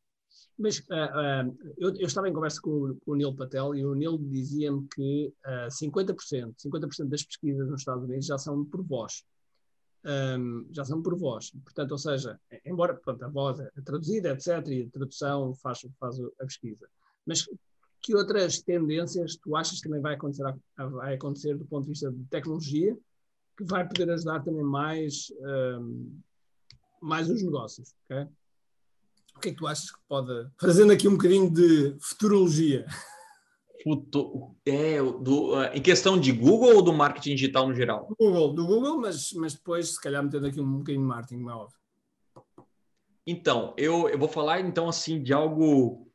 [0.58, 3.94] Mas uh, uh, eu, eu, estava em conversa com, com, o Neil Patel e o
[3.94, 6.16] Neil dizia-me que uh, 50%,
[6.66, 9.22] 50% das pesquisas nos Estados Unidos já são por voz
[10.04, 11.50] um, já são por voz.
[11.64, 16.20] Portanto, ou seja, embora pronto, a voz é traduzida, etc., e a tradução faz, faz
[16.20, 16.88] a pesquisa.
[17.26, 17.48] Mas
[18.02, 20.44] que outras tendências tu achas que também vai acontecer,
[20.76, 22.96] vai acontecer do ponto de vista de tecnologia
[23.56, 25.32] que vai poder ajudar também mais,
[25.80, 26.20] um,
[27.00, 27.94] mais os negócios?
[28.04, 28.28] Okay?
[29.34, 30.48] O que é que tu achas que pode.
[30.60, 32.86] Fazendo aqui um bocadinho de futurologia.
[34.66, 38.06] É, do, em questão de Google ou do marketing digital no geral?
[38.08, 41.42] Do Google, do Google, mas, mas depois, se calhar, metendo aqui um bocadinho de marketing,
[41.42, 41.78] não é óbvio.
[43.24, 46.08] Então, eu, eu vou falar então assim de algo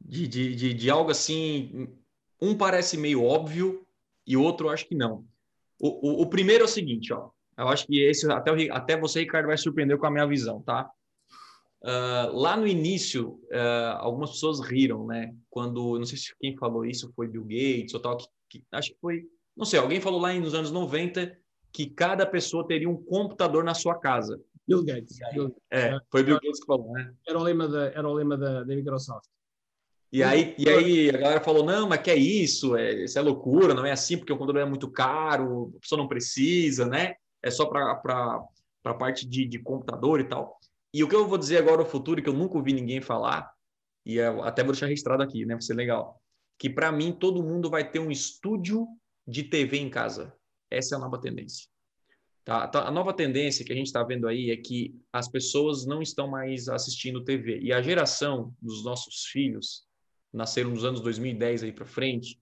[0.00, 1.88] de, de, de, de, algo assim.
[2.40, 3.86] Um parece meio óbvio
[4.26, 5.24] e o outro acho que não.
[5.78, 7.30] O, o, o primeiro é o seguinte, ó.
[7.56, 10.90] Eu acho que esse até, até você, Ricardo, vai surpreender com a minha visão, tá?
[11.82, 15.34] Uh, lá no início, uh, algumas pessoas riram, né?
[15.50, 18.90] Quando, não sei se quem falou isso foi Bill Gates ou tal, que, que, acho
[18.90, 19.24] que foi,
[19.56, 21.36] não sei, alguém falou lá nos anos 90
[21.72, 24.40] que cada pessoa teria um computador na sua casa.
[24.66, 25.20] Bill Gates.
[25.22, 27.12] Aí, Bill, é, foi Bill Gates que falou, né?
[27.26, 29.26] Era o lema da, era o lema da, da Microsoft.
[30.12, 32.76] E aí, e aí a galera falou, não, mas que é isso?
[32.76, 35.98] É, isso é loucura, não é assim, porque o computador é muito caro, a pessoa
[35.98, 37.14] não precisa, né?
[37.42, 38.44] É só para
[38.84, 40.60] a parte de, de computador e tal.
[40.92, 43.50] E o que eu vou dizer agora no futuro, que eu nunca ouvi ninguém falar,
[44.04, 45.54] e até vou deixar registrado aqui, né?
[45.54, 46.20] Vai ser legal.
[46.58, 48.86] Que para mim todo mundo vai ter um estúdio
[49.26, 50.34] de TV em casa.
[50.70, 51.68] Essa é a nova tendência.
[52.44, 52.66] Tá?
[52.66, 56.02] tá a nova tendência que a gente está vendo aí é que as pessoas não
[56.02, 57.60] estão mais assistindo TV.
[57.60, 59.86] E a geração dos nossos filhos,
[60.32, 62.40] nasceram nos anos 2010 aí para frente,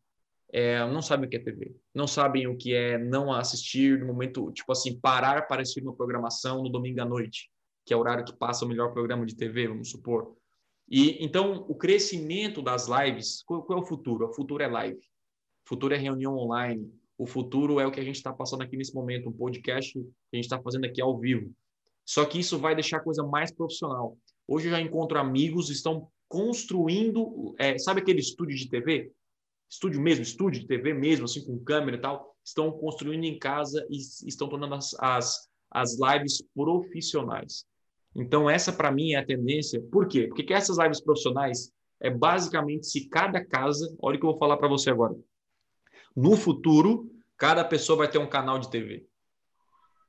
[0.53, 1.77] é, não sabem o que é TV.
[1.95, 5.95] Não sabem o que é não assistir no momento, tipo assim, parar para assistir uma
[5.95, 7.49] programação no domingo à noite
[7.85, 10.37] que é o horário que passa o melhor programa de TV, vamos supor.
[10.89, 14.29] E então o crescimento das lives, qual, qual é o futuro?
[14.29, 14.99] O futuro é live.
[15.65, 18.77] O futuro é reunião online, o futuro é o que a gente está passando aqui
[18.77, 21.53] nesse momento, um podcast que a gente está fazendo aqui ao vivo.
[22.05, 24.17] Só que isso vai deixar a coisa mais profissional.
[24.49, 29.13] Hoje eu já encontro amigos, estão construindo, é, sabe aquele estúdio de TV?
[29.71, 32.35] Estúdio mesmo, estúdio de TV mesmo, assim, com câmera e tal.
[32.45, 37.65] Estão construindo em casa e estão tornando as, as, as lives profissionais.
[38.15, 39.81] Então, essa para mim é a tendência.
[39.91, 40.29] Por quê?
[40.29, 44.57] Porque essas lives profissionais é basicamente se cada casa, olha o que eu vou falar
[44.57, 45.15] para você agora.
[46.17, 49.07] No futuro, cada pessoa vai ter um canal de TV.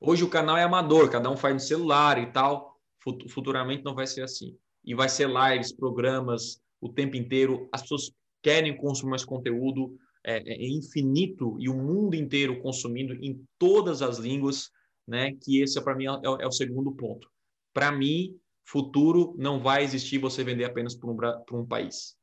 [0.00, 2.80] Hoje o canal é amador, cada um faz no celular e tal.
[3.28, 4.56] Futuramente não vai ser assim.
[4.84, 7.68] E vai ser lives, programas o tempo inteiro.
[7.72, 8.10] As pessoas
[8.42, 14.18] querem consumir mais conteúdo, é, é infinito e o mundo inteiro consumindo em todas as
[14.18, 14.70] línguas,
[15.06, 15.32] né?
[15.40, 17.30] Que esse é para mim é, é, o segundo ponto.
[17.72, 22.16] Para mim, futuro não vai existir você vender apenas para um, um país.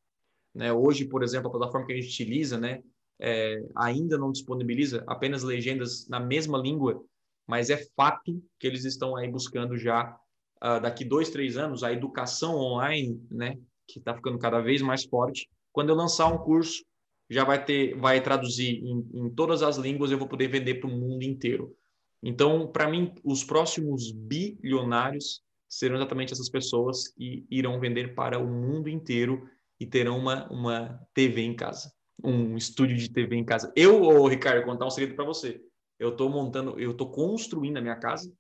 [0.53, 0.71] Né?
[0.73, 2.81] Hoje, por exemplo, a plataforma que a gente utiliza, né?
[3.21, 7.03] É, ainda não disponibiliza apenas legendas na mesma língua
[7.49, 10.15] mas é fato que eles estão aí buscando já
[10.63, 13.57] uh, daqui dois, três anos a educação online, né,
[13.87, 15.49] que está ficando cada vez mais forte.
[15.71, 16.85] Quando eu lançar um curso,
[17.27, 20.87] já vai ter, vai traduzir em, em todas as línguas, eu vou poder vender para
[20.87, 21.75] o mundo inteiro.
[22.21, 28.47] Então, para mim, os próximos bilionários serão exatamente essas pessoas que irão vender para o
[28.47, 29.47] mundo inteiro
[29.79, 31.91] e terão uma, uma TV em casa,
[32.23, 33.71] um estúdio de TV em casa.
[33.75, 35.61] Eu, ô, Ricardo, contar um segredo para você
[35.99, 38.33] eu estou montando, eu estou construindo a minha casa.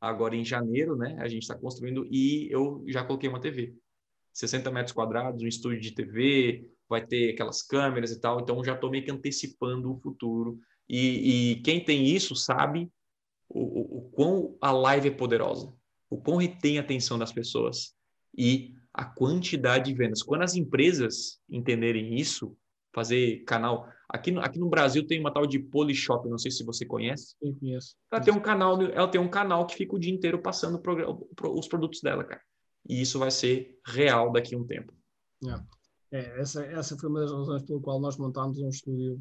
[0.00, 1.16] Agora em janeiro, né?
[1.20, 3.74] A gente está construindo e eu já coloquei uma TV.
[4.32, 8.40] 60 metros quadrados, um estúdio de TV, vai ter aquelas câmeras e tal.
[8.40, 10.58] Então já estou meio que antecipando o futuro.
[10.88, 12.90] E, e quem tem isso sabe
[13.48, 15.72] o, o, o, quão a live é poderosa,
[16.10, 17.94] o quão retém a atenção das pessoas
[18.36, 20.22] e a quantidade de vendas.
[20.22, 22.56] Quando as empresas entenderem isso,
[22.94, 23.88] fazer canal.
[24.08, 27.34] Aqui no, aqui no Brasil tem uma tal de Polishop, não sei se você conhece.
[27.42, 27.96] Eu conheço.
[28.10, 30.80] Ela tem um canal, ela tem um canal que fica o dia inteiro passando
[31.52, 32.40] os produtos dela, cara.
[32.88, 34.92] E isso vai ser real daqui a um tempo.
[36.12, 36.18] É.
[36.18, 39.20] é, essa, essa foi uma das razões pela qual nós montámos um estúdio,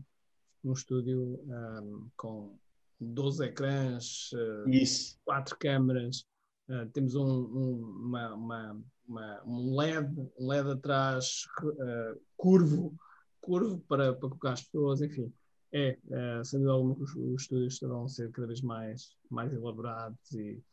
[0.64, 2.56] um estúdio um, com
[3.04, 5.20] 12 ecrãs, uh, isso.
[5.26, 6.26] quatro câmeras,
[6.70, 12.96] uh, temos um, um, uma, uma, uma, um LED, um LED atrás uh, curvo
[13.44, 15.32] curvo para, para colocar as pessoas, enfim.
[15.72, 19.52] É, é sem dúvida alguma os, os estúdios estarão a ser cada vez mais, mais
[19.54, 20.64] elaborados e,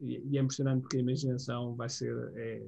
[0.00, 2.14] e, e, é impressionante porque a imaginação vai ser.
[2.36, 2.62] É,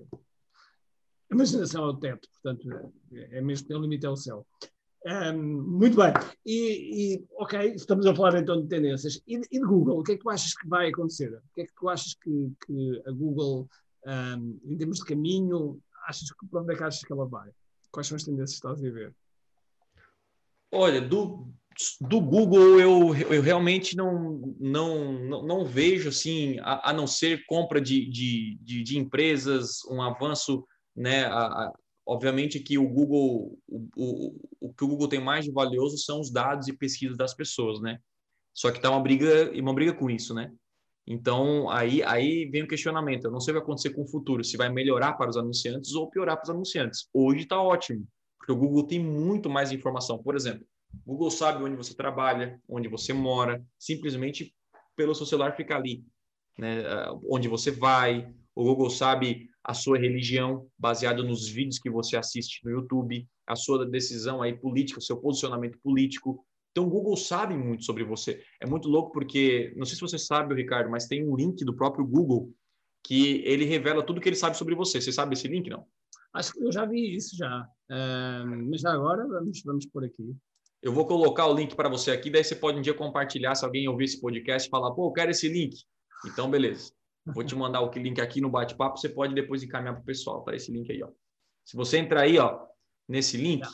[1.31, 4.47] a imaginação é o teto, portanto, é, é mesmo, o limite é o céu.
[5.07, 6.13] Um, muito bem.
[6.45, 9.23] E, e, ok, estamos a falar então de tendências.
[9.27, 11.33] E, e, de Google, o que é que tu achas que vai acontecer?
[11.33, 13.69] O que é que tu achas que, que a Google,
[14.07, 17.51] um, em termos de caminho, achas que para onde é que achas que ela vai?
[17.91, 19.15] Quais são as tendências que estás a ver?
[20.73, 21.49] Olha, do,
[22.03, 27.45] do Google eu, eu realmente não, não, não, não vejo, assim, a, a, não ser
[27.47, 31.25] compra de, de, de, de empresas, um avanço, né?
[31.25, 31.73] A, a,
[32.11, 36.21] obviamente que o Google, o, o, o que o Google tem mais de valioso são
[36.21, 38.01] os dados e pesquisas das pessoas, né?
[38.53, 40.53] Só que está uma briga, uma briga com isso, né?
[41.07, 43.27] Então, aí, aí vem o questionamento.
[43.27, 45.37] Eu não sei o que vai acontecer com o futuro, se vai melhorar para os
[45.37, 47.09] anunciantes ou piorar para os anunciantes.
[47.15, 48.05] Hoje está ótimo.
[48.39, 50.21] Porque o Google tem muito mais informação.
[50.21, 50.67] Por exemplo,
[51.07, 54.53] o Google sabe onde você trabalha, onde você mora, simplesmente
[54.97, 56.05] pelo seu celular ficar ali,
[56.59, 56.85] né?
[56.87, 58.35] Ah, onde você vai.
[58.55, 63.55] O Google sabe a sua religião, baseado nos vídeos que você assiste no YouTube, a
[63.55, 66.45] sua decisão aí política, o seu posicionamento político.
[66.71, 68.43] Então, o Google sabe muito sobre você.
[68.61, 71.75] É muito louco porque, não sei se você sabe, Ricardo, mas tem um link do
[71.75, 72.53] próprio Google
[73.05, 75.01] que ele revela tudo que ele sabe sobre você.
[75.01, 75.85] Você sabe esse link, não?
[76.33, 77.67] Acho que eu já vi isso já.
[77.91, 80.35] Uh, mas agora vamos, vamos por aqui.
[80.81, 83.65] Eu vou colocar o link para você aqui, daí você pode um dia compartilhar se
[83.65, 85.77] alguém ouvir esse podcast e falar, pô, eu quero esse link.
[86.25, 86.93] Então, beleza.
[87.35, 90.43] Vou te mandar o link aqui no bate-papo, você pode depois encaminhar para o pessoal,
[90.43, 90.55] tá?
[90.55, 91.09] Esse link aí, ó.
[91.65, 92.67] Se você entrar aí, ó,
[93.09, 93.67] nesse link,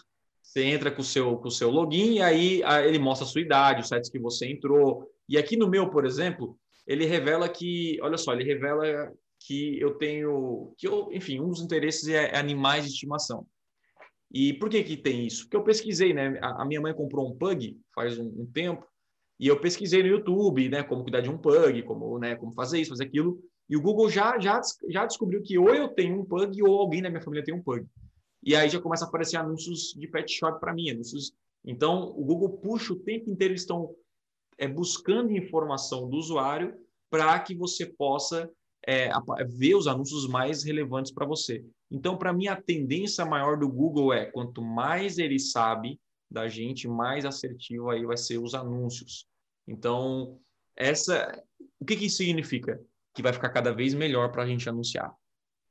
[0.42, 3.40] você entra com o seu, com o seu login e aí ele mostra a sua
[3.40, 5.10] idade, os sites que você entrou.
[5.28, 9.94] E aqui no meu, por exemplo, ele revela que, olha só, ele revela que eu
[9.94, 13.46] tenho, que eu, enfim, um dos interesses é, animais de estimação.
[14.32, 15.44] E por que que tem isso?
[15.44, 16.38] Porque eu pesquisei, né?
[16.40, 18.86] A, a minha mãe comprou um pug faz um, um, tempo
[19.38, 20.82] e eu pesquisei no YouTube, né?
[20.82, 22.36] Como cuidar de um pug, como, né?
[22.36, 23.38] Como fazer isso, fazer aquilo.
[23.68, 27.02] E o Google já já já descobriu que ou eu tenho um pug ou alguém
[27.02, 27.86] da minha família tem um pug.
[28.42, 31.32] E aí já começa a aparecer anúncios de pet shop para mim, anúncios.
[31.64, 33.94] Então o Google puxa o tempo inteiro eles estão
[34.56, 36.74] é, buscando informação do usuário
[37.10, 38.50] para que você possa
[38.86, 39.10] é,
[39.48, 41.64] ver os anúncios mais relevantes para você.
[41.90, 46.00] Então, para mim, a tendência maior do Google é quanto mais ele sabe
[46.36, 49.26] da gente, mais assertivo aí vai ser os anúncios.
[49.66, 50.38] Então,
[50.76, 51.42] essa,
[51.80, 52.78] o que, que isso significa?
[53.14, 55.10] Que vai ficar cada vez melhor para a gente anunciar.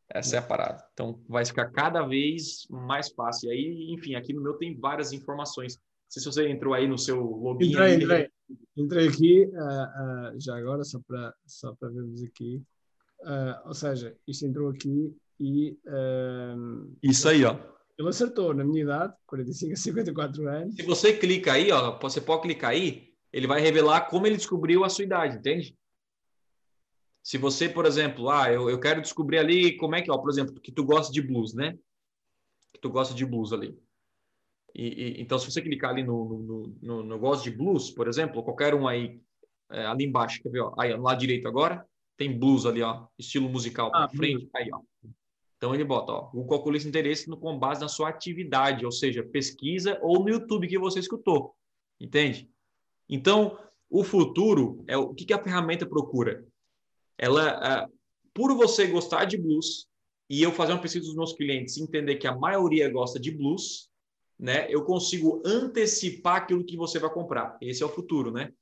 [0.10, 0.84] Essa é a parada.
[0.93, 3.49] Então, vai ficar cada vez mais fácil.
[3.49, 5.75] E aí, enfim, aqui no meu tem várias informações.
[5.75, 7.69] Não sei se você entrou aí no seu login.
[7.69, 8.30] Entrei, entrei.
[8.75, 12.62] Entrei aqui, uh, uh, já agora, só para só vermos aqui.
[13.21, 15.78] Uh, ou seja, isto entrou aqui e.
[17.01, 17.74] Isso aí, ó.
[17.97, 20.75] Ele acertou na minha idade, 45 a 54 anos.
[20.75, 24.84] Se você clica aí, ó, você pode clicar aí, ele vai revelar como ele descobriu
[24.84, 25.77] a sua idade, entende?
[27.23, 30.29] Se você, por exemplo, ah, eu, eu quero descobrir ali como é que, ó, por
[30.29, 31.77] exemplo, que tu gosta de blues, né?
[32.73, 33.77] Que tu gosta de blues ali.
[34.75, 38.08] E, e, então, se você clicar ali no, no, no, no gosto de blues, por
[38.08, 39.21] exemplo, qualquer um aí,
[39.71, 41.84] é, ali embaixo, quer ver, ó, aí, no lado direito agora,
[42.17, 44.81] tem blues ali, ó, estilo musical ah, frente, aí, ó.
[45.65, 48.91] Então ele bota, ó, o calcula esse interesse no, com base na sua atividade, ou
[48.91, 51.56] seja, pesquisa ou no YouTube que você escutou,
[51.99, 52.47] entende?
[53.10, 53.58] Então,
[53.89, 56.45] o futuro é o que, que a ferramenta procura?
[57.17, 57.89] Ela,
[58.32, 59.88] por você gostar de blues
[60.30, 63.32] e eu fazer uma pesquisa dos meus clientes e entender que a maioria gosta de
[63.32, 63.89] blues,
[64.38, 64.67] né?
[64.69, 67.58] Eu consigo antecipar aquilo que você vai comprar.
[67.60, 68.54] Esse é o futuro, né?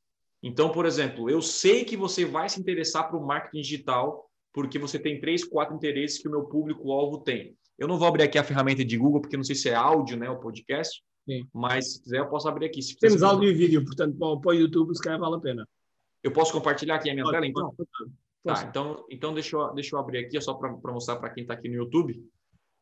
[0.41, 4.77] Então, por exemplo, eu sei que você vai se interessar para o marketing digital porque
[4.77, 7.57] você tem três, quatro interesses que o meu público-alvo tem.
[7.77, 10.15] Eu não vou abrir aqui a ferramenta de Google, porque não sei se é áudio,
[10.15, 11.47] né, o podcast, Sim.
[11.51, 12.81] mas se quiser eu posso abrir aqui.
[12.81, 15.67] Se Temos áudio e vídeo, portanto, para, o YouTube, se calhar vale a pena.
[16.21, 17.73] Eu posso compartilhar aqui a minha pode, tela, então?
[17.75, 17.89] Pode,
[18.43, 21.41] pode, tá, então, então deixa, eu, deixa eu abrir aqui, só para mostrar para quem
[21.41, 22.23] está aqui no YouTube.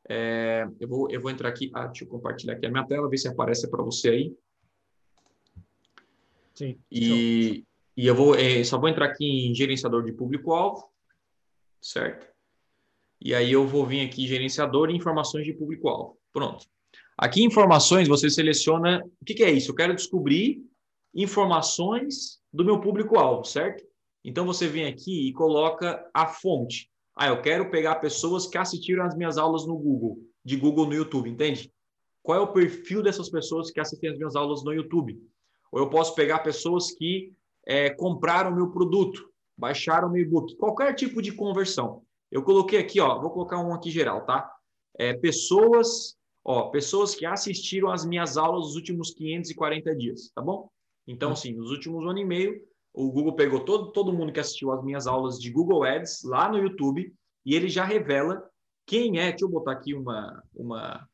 [0.10, 3.10] É, eu, vou, eu vou entrar aqui, ah, deixa eu compartilhar aqui a minha tela,
[3.10, 4.36] ver se aparece para você aí.
[6.54, 6.78] Sim.
[6.92, 7.64] E,
[7.96, 10.91] e eu vou, é, só vou entrar aqui em gerenciador de público-alvo
[11.82, 12.28] certo?
[13.20, 16.18] E aí eu vou vir aqui gerenciador e informações de público-alvo.
[16.34, 16.66] Pronto.
[17.18, 19.72] Aqui informações, você seleciona, o que, que é isso?
[19.72, 20.64] Eu quero descobrir
[21.14, 23.84] informações do meu público-alvo, certo?
[24.24, 26.90] Então você vem aqui e coloca a fonte.
[27.16, 30.94] Ah, eu quero pegar pessoas que assistiram as minhas aulas no Google, de Google no
[30.94, 31.72] YouTube, entende?
[32.24, 35.20] Qual é o perfil dessas pessoas que assistem as minhas aulas no YouTube?
[35.72, 37.34] Ou eu posso pegar pessoas que
[37.66, 39.31] é, compraram meu produto
[39.62, 42.02] baixaram o meu e-book, qualquer tipo de conversão.
[42.32, 44.52] Eu coloquei aqui, ó, vou colocar um aqui geral, tá?
[44.98, 50.68] É, pessoas, ó, pessoas que assistiram às minhas aulas nos últimos 540 dias, tá bom?
[51.08, 52.60] Então, assim, nos últimos ano e meio,
[52.92, 56.50] o Google pegou todo, todo mundo que assistiu às minhas aulas de Google Ads lá
[56.50, 57.14] no YouTube
[57.46, 58.44] e ele já revela
[58.88, 59.30] quem é.
[59.30, 61.08] Deixa eu botar aqui uma, uma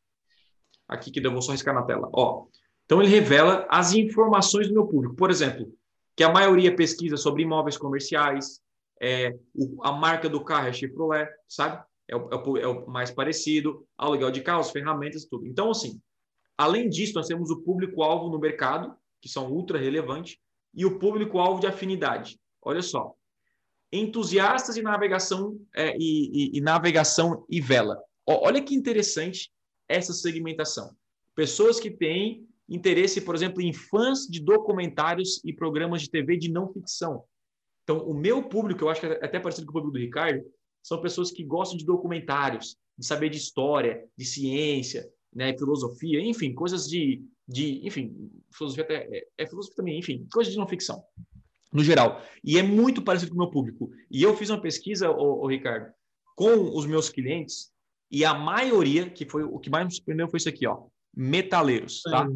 [0.88, 2.10] aqui que eu vou só riscar na tela.
[2.14, 2.46] Ó,
[2.86, 5.16] então ele revela as informações do meu público.
[5.16, 5.70] Por exemplo,
[6.18, 8.60] que a maioria pesquisa sobre imóveis comerciais,
[9.00, 11.86] é, o, a marca do carro é Chevrolet, sabe?
[12.08, 15.46] É o, é é o mais parecido, aluguel de carros, ferramentas, tudo.
[15.46, 16.02] Então, assim,
[16.58, 20.38] além disso, nós temos o público-alvo no mercado, que são ultra relevantes,
[20.74, 22.40] e o público-alvo de afinidade.
[22.64, 23.14] Olha só,
[23.92, 28.02] entusiastas de navegação é, e, e, e, navegação e vela.
[28.26, 29.52] olha que interessante
[29.88, 30.96] essa segmentação.
[31.36, 36.52] Pessoas que têm interesse, por exemplo, em fãs de documentários e programas de TV de
[36.52, 37.24] não ficção.
[37.84, 40.44] Então, o meu público, eu acho que é até parecido com o público do Ricardo,
[40.84, 46.54] são pessoas que gostam de documentários, de saber de história, de ciência, né, filosofia, enfim,
[46.54, 51.04] coisas de, de enfim, filosofia até, é, é filosofia também, enfim, coisas de não ficção,
[51.72, 52.22] no geral.
[52.44, 53.92] E é muito parecido com o meu público.
[54.10, 55.94] E eu fiz uma pesquisa, o, Ricardo,
[56.36, 57.72] com os meus clientes,
[58.10, 62.02] e a maioria, que foi o que mais me surpreendeu, foi isso aqui, ó, metaleiros,
[62.04, 62.28] tá?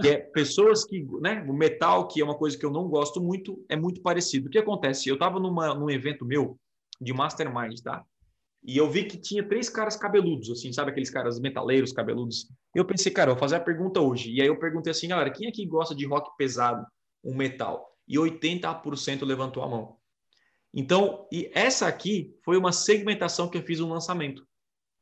[0.00, 3.20] Que é pessoas que, né, o metal, que é uma coisa que eu não gosto
[3.20, 4.48] muito, é muito parecido.
[4.48, 5.08] O que acontece?
[5.08, 6.58] Eu estava num evento meu
[7.00, 8.04] de mastermind, tá?
[8.66, 12.48] E eu vi que tinha três caras cabeludos, assim, sabe aqueles caras metaleiros cabeludos?
[12.74, 14.32] Eu pensei, cara, eu vou fazer a pergunta hoje.
[14.32, 16.84] E aí eu perguntei assim, galera, quem aqui gosta de rock pesado,
[17.22, 17.86] um metal?
[18.08, 19.96] E 80% levantou a mão.
[20.72, 24.44] Então, e essa aqui foi uma segmentação que eu fiz um lançamento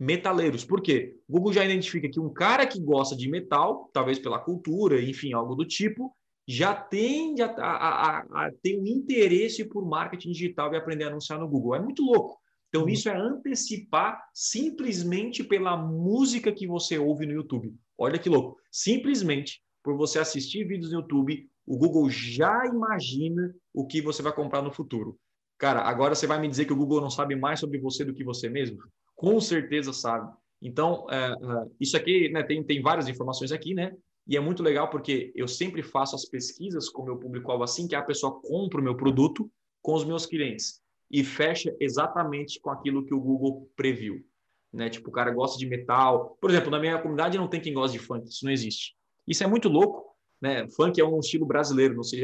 [0.02, 0.64] metaleiros.
[0.64, 1.16] Por quê?
[1.28, 5.32] O Google já identifica que um cara que gosta de metal, talvez pela cultura, enfim,
[5.32, 6.12] algo do tipo,
[6.46, 11.06] já tende a, a, a, a ter um interesse por marketing digital e aprender a
[11.06, 11.76] anunciar no Google.
[11.76, 12.36] É muito louco.
[12.68, 17.72] Então, isso é antecipar simplesmente pela música que você ouve no YouTube.
[17.96, 18.56] Olha que louco.
[18.72, 24.34] Simplesmente por você assistir vídeos no YouTube, o Google já imagina o que você vai
[24.34, 25.16] comprar no futuro.
[25.58, 28.14] Cara, agora você vai me dizer que o Google não sabe mais sobre você do
[28.14, 28.78] que você mesmo?
[29.22, 30.28] Com certeza sabe.
[30.60, 31.36] Então, é, é,
[31.80, 33.96] isso aqui, né, tem, tem várias informações aqui, né?
[34.26, 37.86] E é muito legal porque eu sempre faço as pesquisas com o meu público-alvo assim
[37.86, 39.48] que a pessoa compra o meu produto
[39.80, 44.24] com os meus clientes e fecha exatamente com aquilo que o Google previu.
[44.72, 44.90] Né?
[44.90, 46.36] Tipo, o cara gosta de metal.
[46.40, 48.96] Por exemplo, na minha comunidade não tem quem gosta de funk, isso não existe.
[49.24, 50.68] Isso é muito louco, né?
[50.70, 52.20] Funk é um estilo brasileiro, não sei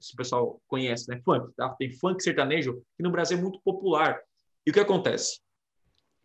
[0.00, 1.20] se o pessoal conhece, né?
[1.22, 1.68] Funk, tá?
[1.78, 4.18] Tem funk sertanejo que no Brasil é muito popular.
[4.66, 5.40] E o que acontece?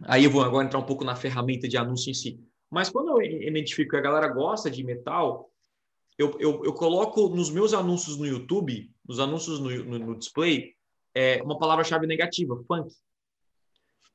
[0.06, 2.40] Aí eu vou agora entrar um pouco na ferramenta de anúncio em si.
[2.70, 5.50] Mas quando eu identifico que a galera gosta de metal,
[6.18, 10.74] eu, eu, eu coloco nos meus anúncios no YouTube, nos anúncios no, no, no display,
[11.14, 12.94] é, uma palavra-chave negativa, funk.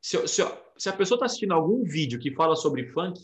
[0.01, 0.43] Se, se,
[0.77, 3.21] se a pessoa está assistindo algum vídeo que fala sobre funk,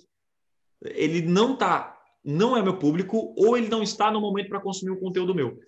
[0.83, 4.93] ele não tá, não é meu público, ou ele não está no momento para consumir
[4.93, 5.59] o conteúdo meu.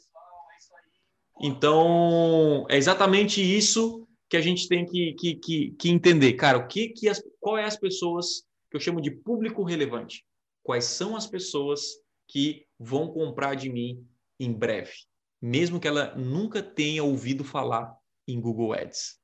[1.41, 6.35] Então, é exatamente isso que a gente tem que, que, que, que entender.
[6.35, 10.25] Cara, o que, que as, qual é as pessoas que eu chamo de público relevante?
[10.63, 11.83] Quais são as pessoas
[12.29, 14.05] que vão comprar de mim
[14.39, 14.93] em breve?
[15.41, 17.97] Mesmo que ela nunca tenha ouvido falar
[18.27, 19.21] em Google Ads.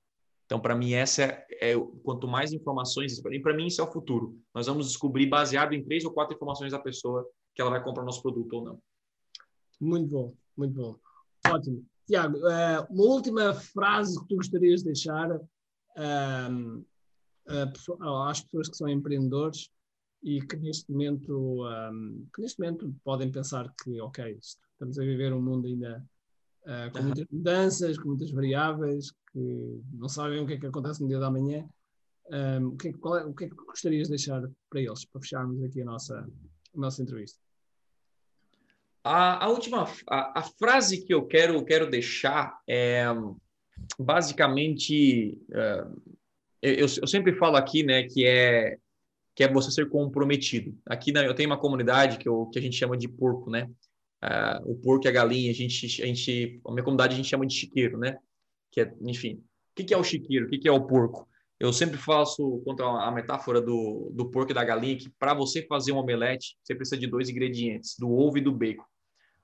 [0.46, 1.74] Então, para mim, essa é, é,
[2.05, 4.38] quanto mais informações, para mim, isso é o futuro.
[4.55, 8.05] Nós vamos descobrir, baseado em três ou quatro informações da pessoa, que ela vai comprar
[8.05, 8.82] nosso produto ou não.
[9.80, 10.96] Muito bom, muito bom.
[11.48, 11.84] Ótimo.
[12.07, 16.86] Tiago, uh, uma última frase que tu gostarias de deixar uh,
[18.28, 19.70] às pessoas que são empreendedores
[20.22, 25.32] e que neste momento, um, que neste momento podem pensar que, ok, estamos a viver
[25.32, 26.05] um mundo ainda
[26.62, 31.03] uh, com muitas mudanças, com muitas variáveis, que não sabem o que é que acontece
[31.03, 31.68] no dia da manhã.
[32.30, 35.20] Um, o, que é, é, o, que é, que gostarias de deixar para eles, para
[35.20, 37.38] fecharmos aqui a nossa, a nossa entrevista?
[39.05, 43.05] A, a última, a, a, frase que eu quero, quero deixar é
[43.98, 46.03] basicamente, uh,
[46.62, 48.76] eu, eu sempre falo aqui, né, que é
[49.34, 50.76] que é você ser comprometido.
[50.86, 53.68] Aqui eu tenho uma comunidade que, eu, que a gente chama de porco, né?
[54.22, 57.28] Uh, o porco e a galinha, a gente, a gente, a minha comunidade a gente
[57.28, 58.18] chama de chiqueiro, né?
[58.70, 60.46] Que é, enfim, o que, que é o chiqueiro?
[60.46, 61.26] O que, que é o porco?
[61.59, 65.62] Eu sempre faço contra a metáfora do, do porco e da galinha que para você
[65.66, 68.84] fazer um omelete, você precisa de dois ingredientes, do ovo e do bacon.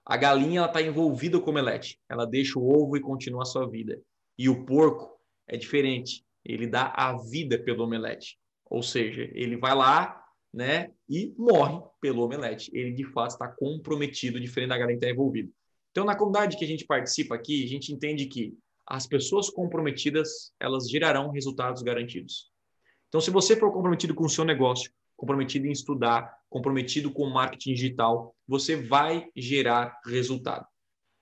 [0.09, 2.01] A galinha está envolvida com o omelete.
[2.09, 4.01] Ela deixa o ovo e continua a sua vida.
[4.39, 6.25] E o porco é diferente.
[6.43, 8.39] Ele dá a vida pelo omelete.
[8.71, 10.19] Ou seja, ele vai lá
[10.51, 12.71] né, e morre pelo omelete.
[12.73, 15.51] Ele, de fato, está comprometido, diferente da galinha que está envolvida.
[15.91, 18.57] Então, na comunidade que a gente participa aqui, a gente entende que
[18.87, 22.51] as pessoas comprometidas, elas gerarão resultados garantidos.
[23.09, 27.75] Então, se você for comprometido com o seu negócio, comprometido em estudar, comprometido com marketing
[27.75, 30.65] digital, você vai gerar resultado.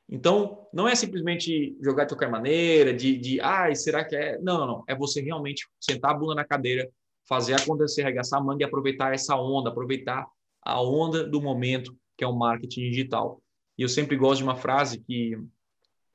[0.09, 4.39] Então, não é simplesmente jogar de qualquer maneira, de, de ah, será que é?
[4.39, 4.85] Não, não, não.
[4.87, 6.89] É você realmente sentar a bunda na cadeira,
[7.27, 10.27] fazer acontecer, arregaçar a manga e aproveitar essa onda, aproveitar
[10.63, 13.43] a onda do momento, que é o marketing digital.
[13.79, 15.37] E eu sempre gosto de uma frase que,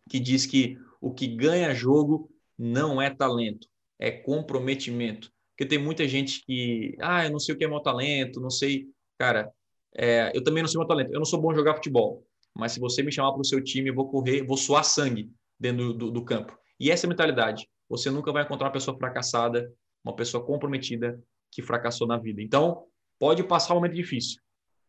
[0.08, 3.68] que diz que o que ganha jogo não é talento,
[4.00, 5.32] é comprometimento.
[5.62, 8.50] Porque tem muita gente que, ah, eu não sei o que é meu talento, não
[8.50, 8.88] sei.
[9.16, 9.54] Cara,
[9.96, 11.14] é, eu também não sei meu talento.
[11.14, 13.64] Eu não sou bom em jogar futebol, mas se você me chamar para o seu
[13.64, 16.58] time, eu vou correr, vou suar sangue dentro do, do campo.
[16.80, 17.70] E essa é a mentalidade.
[17.88, 19.72] Você nunca vai encontrar uma pessoa fracassada,
[20.04, 22.42] uma pessoa comprometida que fracassou na vida.
[22.42, 22.88] Então,
[23.20, 24.42] pode passar um momento difícil,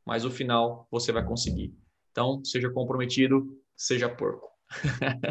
[0.07, 1.71] mas no final você vai conseguir.
[2.13, 4.49] Então, seja comprometido, seja porco.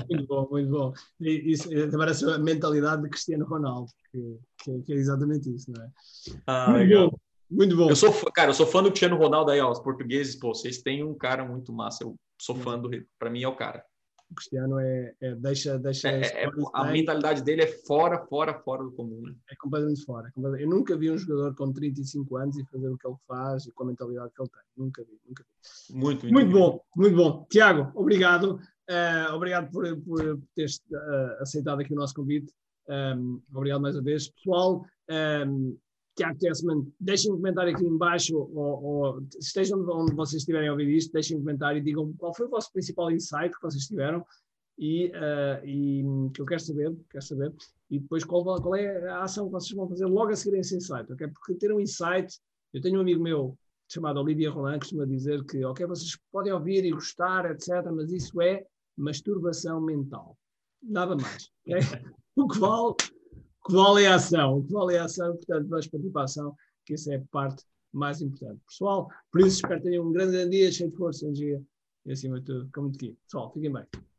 [0.10, 0.94] Muito bom, muito bom.
[1.20, 5.90] Isso parece a mentalidade de Cristiano Ronaldo, que, que, que, é exatamente isso, não é?
[6.48, 7.12] Ah, muito legal.
[7.12, 7.18] Bom,
[7.50, 7.90] muito bom.
[7.90, 10.82] Eu sou, cara, eu sou fã do Cristiano Ronaldo aí, ó, os portugueses, pô, vocês
[10.82, 12.04] têm um cara muito massa.
[12.04, 12.90] Eu sou fã do,
[13.20, 13.84] para mim é o cara.
[14.32, 18.82] O Cristiano é, é deixa, deixa é, é, a mentalidade dele é fora, fora, fora
[18.84, 19.22] do comum.
[19.22, 19.36] Né?
[19.50, 20.32] É completamente fora.
[20.58, 23.72] Eu nunca vi um jogador com 35 anos e fazer o que ele faz e
[23.72, 24.62] com a mentalidade que ele tem.
[24.78, 25.94] Nunca vi, nunca vi.
[25.94, 27.46] Muito, muito, muito bom, muito bom.
[27.52, 28.60] Tiago, obrigado.
[28.90, 32.54] Uh, obrigado por, por teres uh, aceitado aqui o nosso convite.
[32.88, 34.30] Um, obrigado mais uma vez.
[34.30, 34.86] Pessoal,
[35.48, 35.78] um,
[36.16, 40.90] Tiago Tessman, deixem um comentário aqui embaixo, ou, ou estejam onde vocês estiverem a ouvir
[40.90, 44.26] isto, deixem um comentário e digam qual foi o vosso principal insight que vocês tiveram
[44.78, 46.04] e, uh, e
[46.34, 47.54] que eu quero saber, quero saber,
[47.90, 50.76] e depois qual, qual, é a ação que vocês vão fazer logo a seguir esse
[50.76, 51.28] insight, ok?
[51.28, 52.40] Porque ter um insight,
[52.74, 53.58] eu tenho um amigo meu
[53.88, 58.12] chamado Olivia Roland que costuma dizer que, ok, vocês podem ouvir e gostar, etc., mas
[58.12, 58.66] isso é
[58.98, 60.38] masturbação mental.
[60.82, 61.50] Nada mais.
[61.66, 61.80] Okay?
[62.36, 62.96] o que vale
[63.72, 66.56] que vale a ação, que vale a ação, portanto, vamos partir para a ação,
[66.86, 67.64] que isso é a parte
[67.94, 68.60] mais importante.
[68.68, 71.64] Pessoal, por isso espero que tenham um grande dia, cheio de força, energia
[72.06, 73.18] e acima de tudo, como de aqui.
[73.26, 74.11] Pessoal, fiquem bem.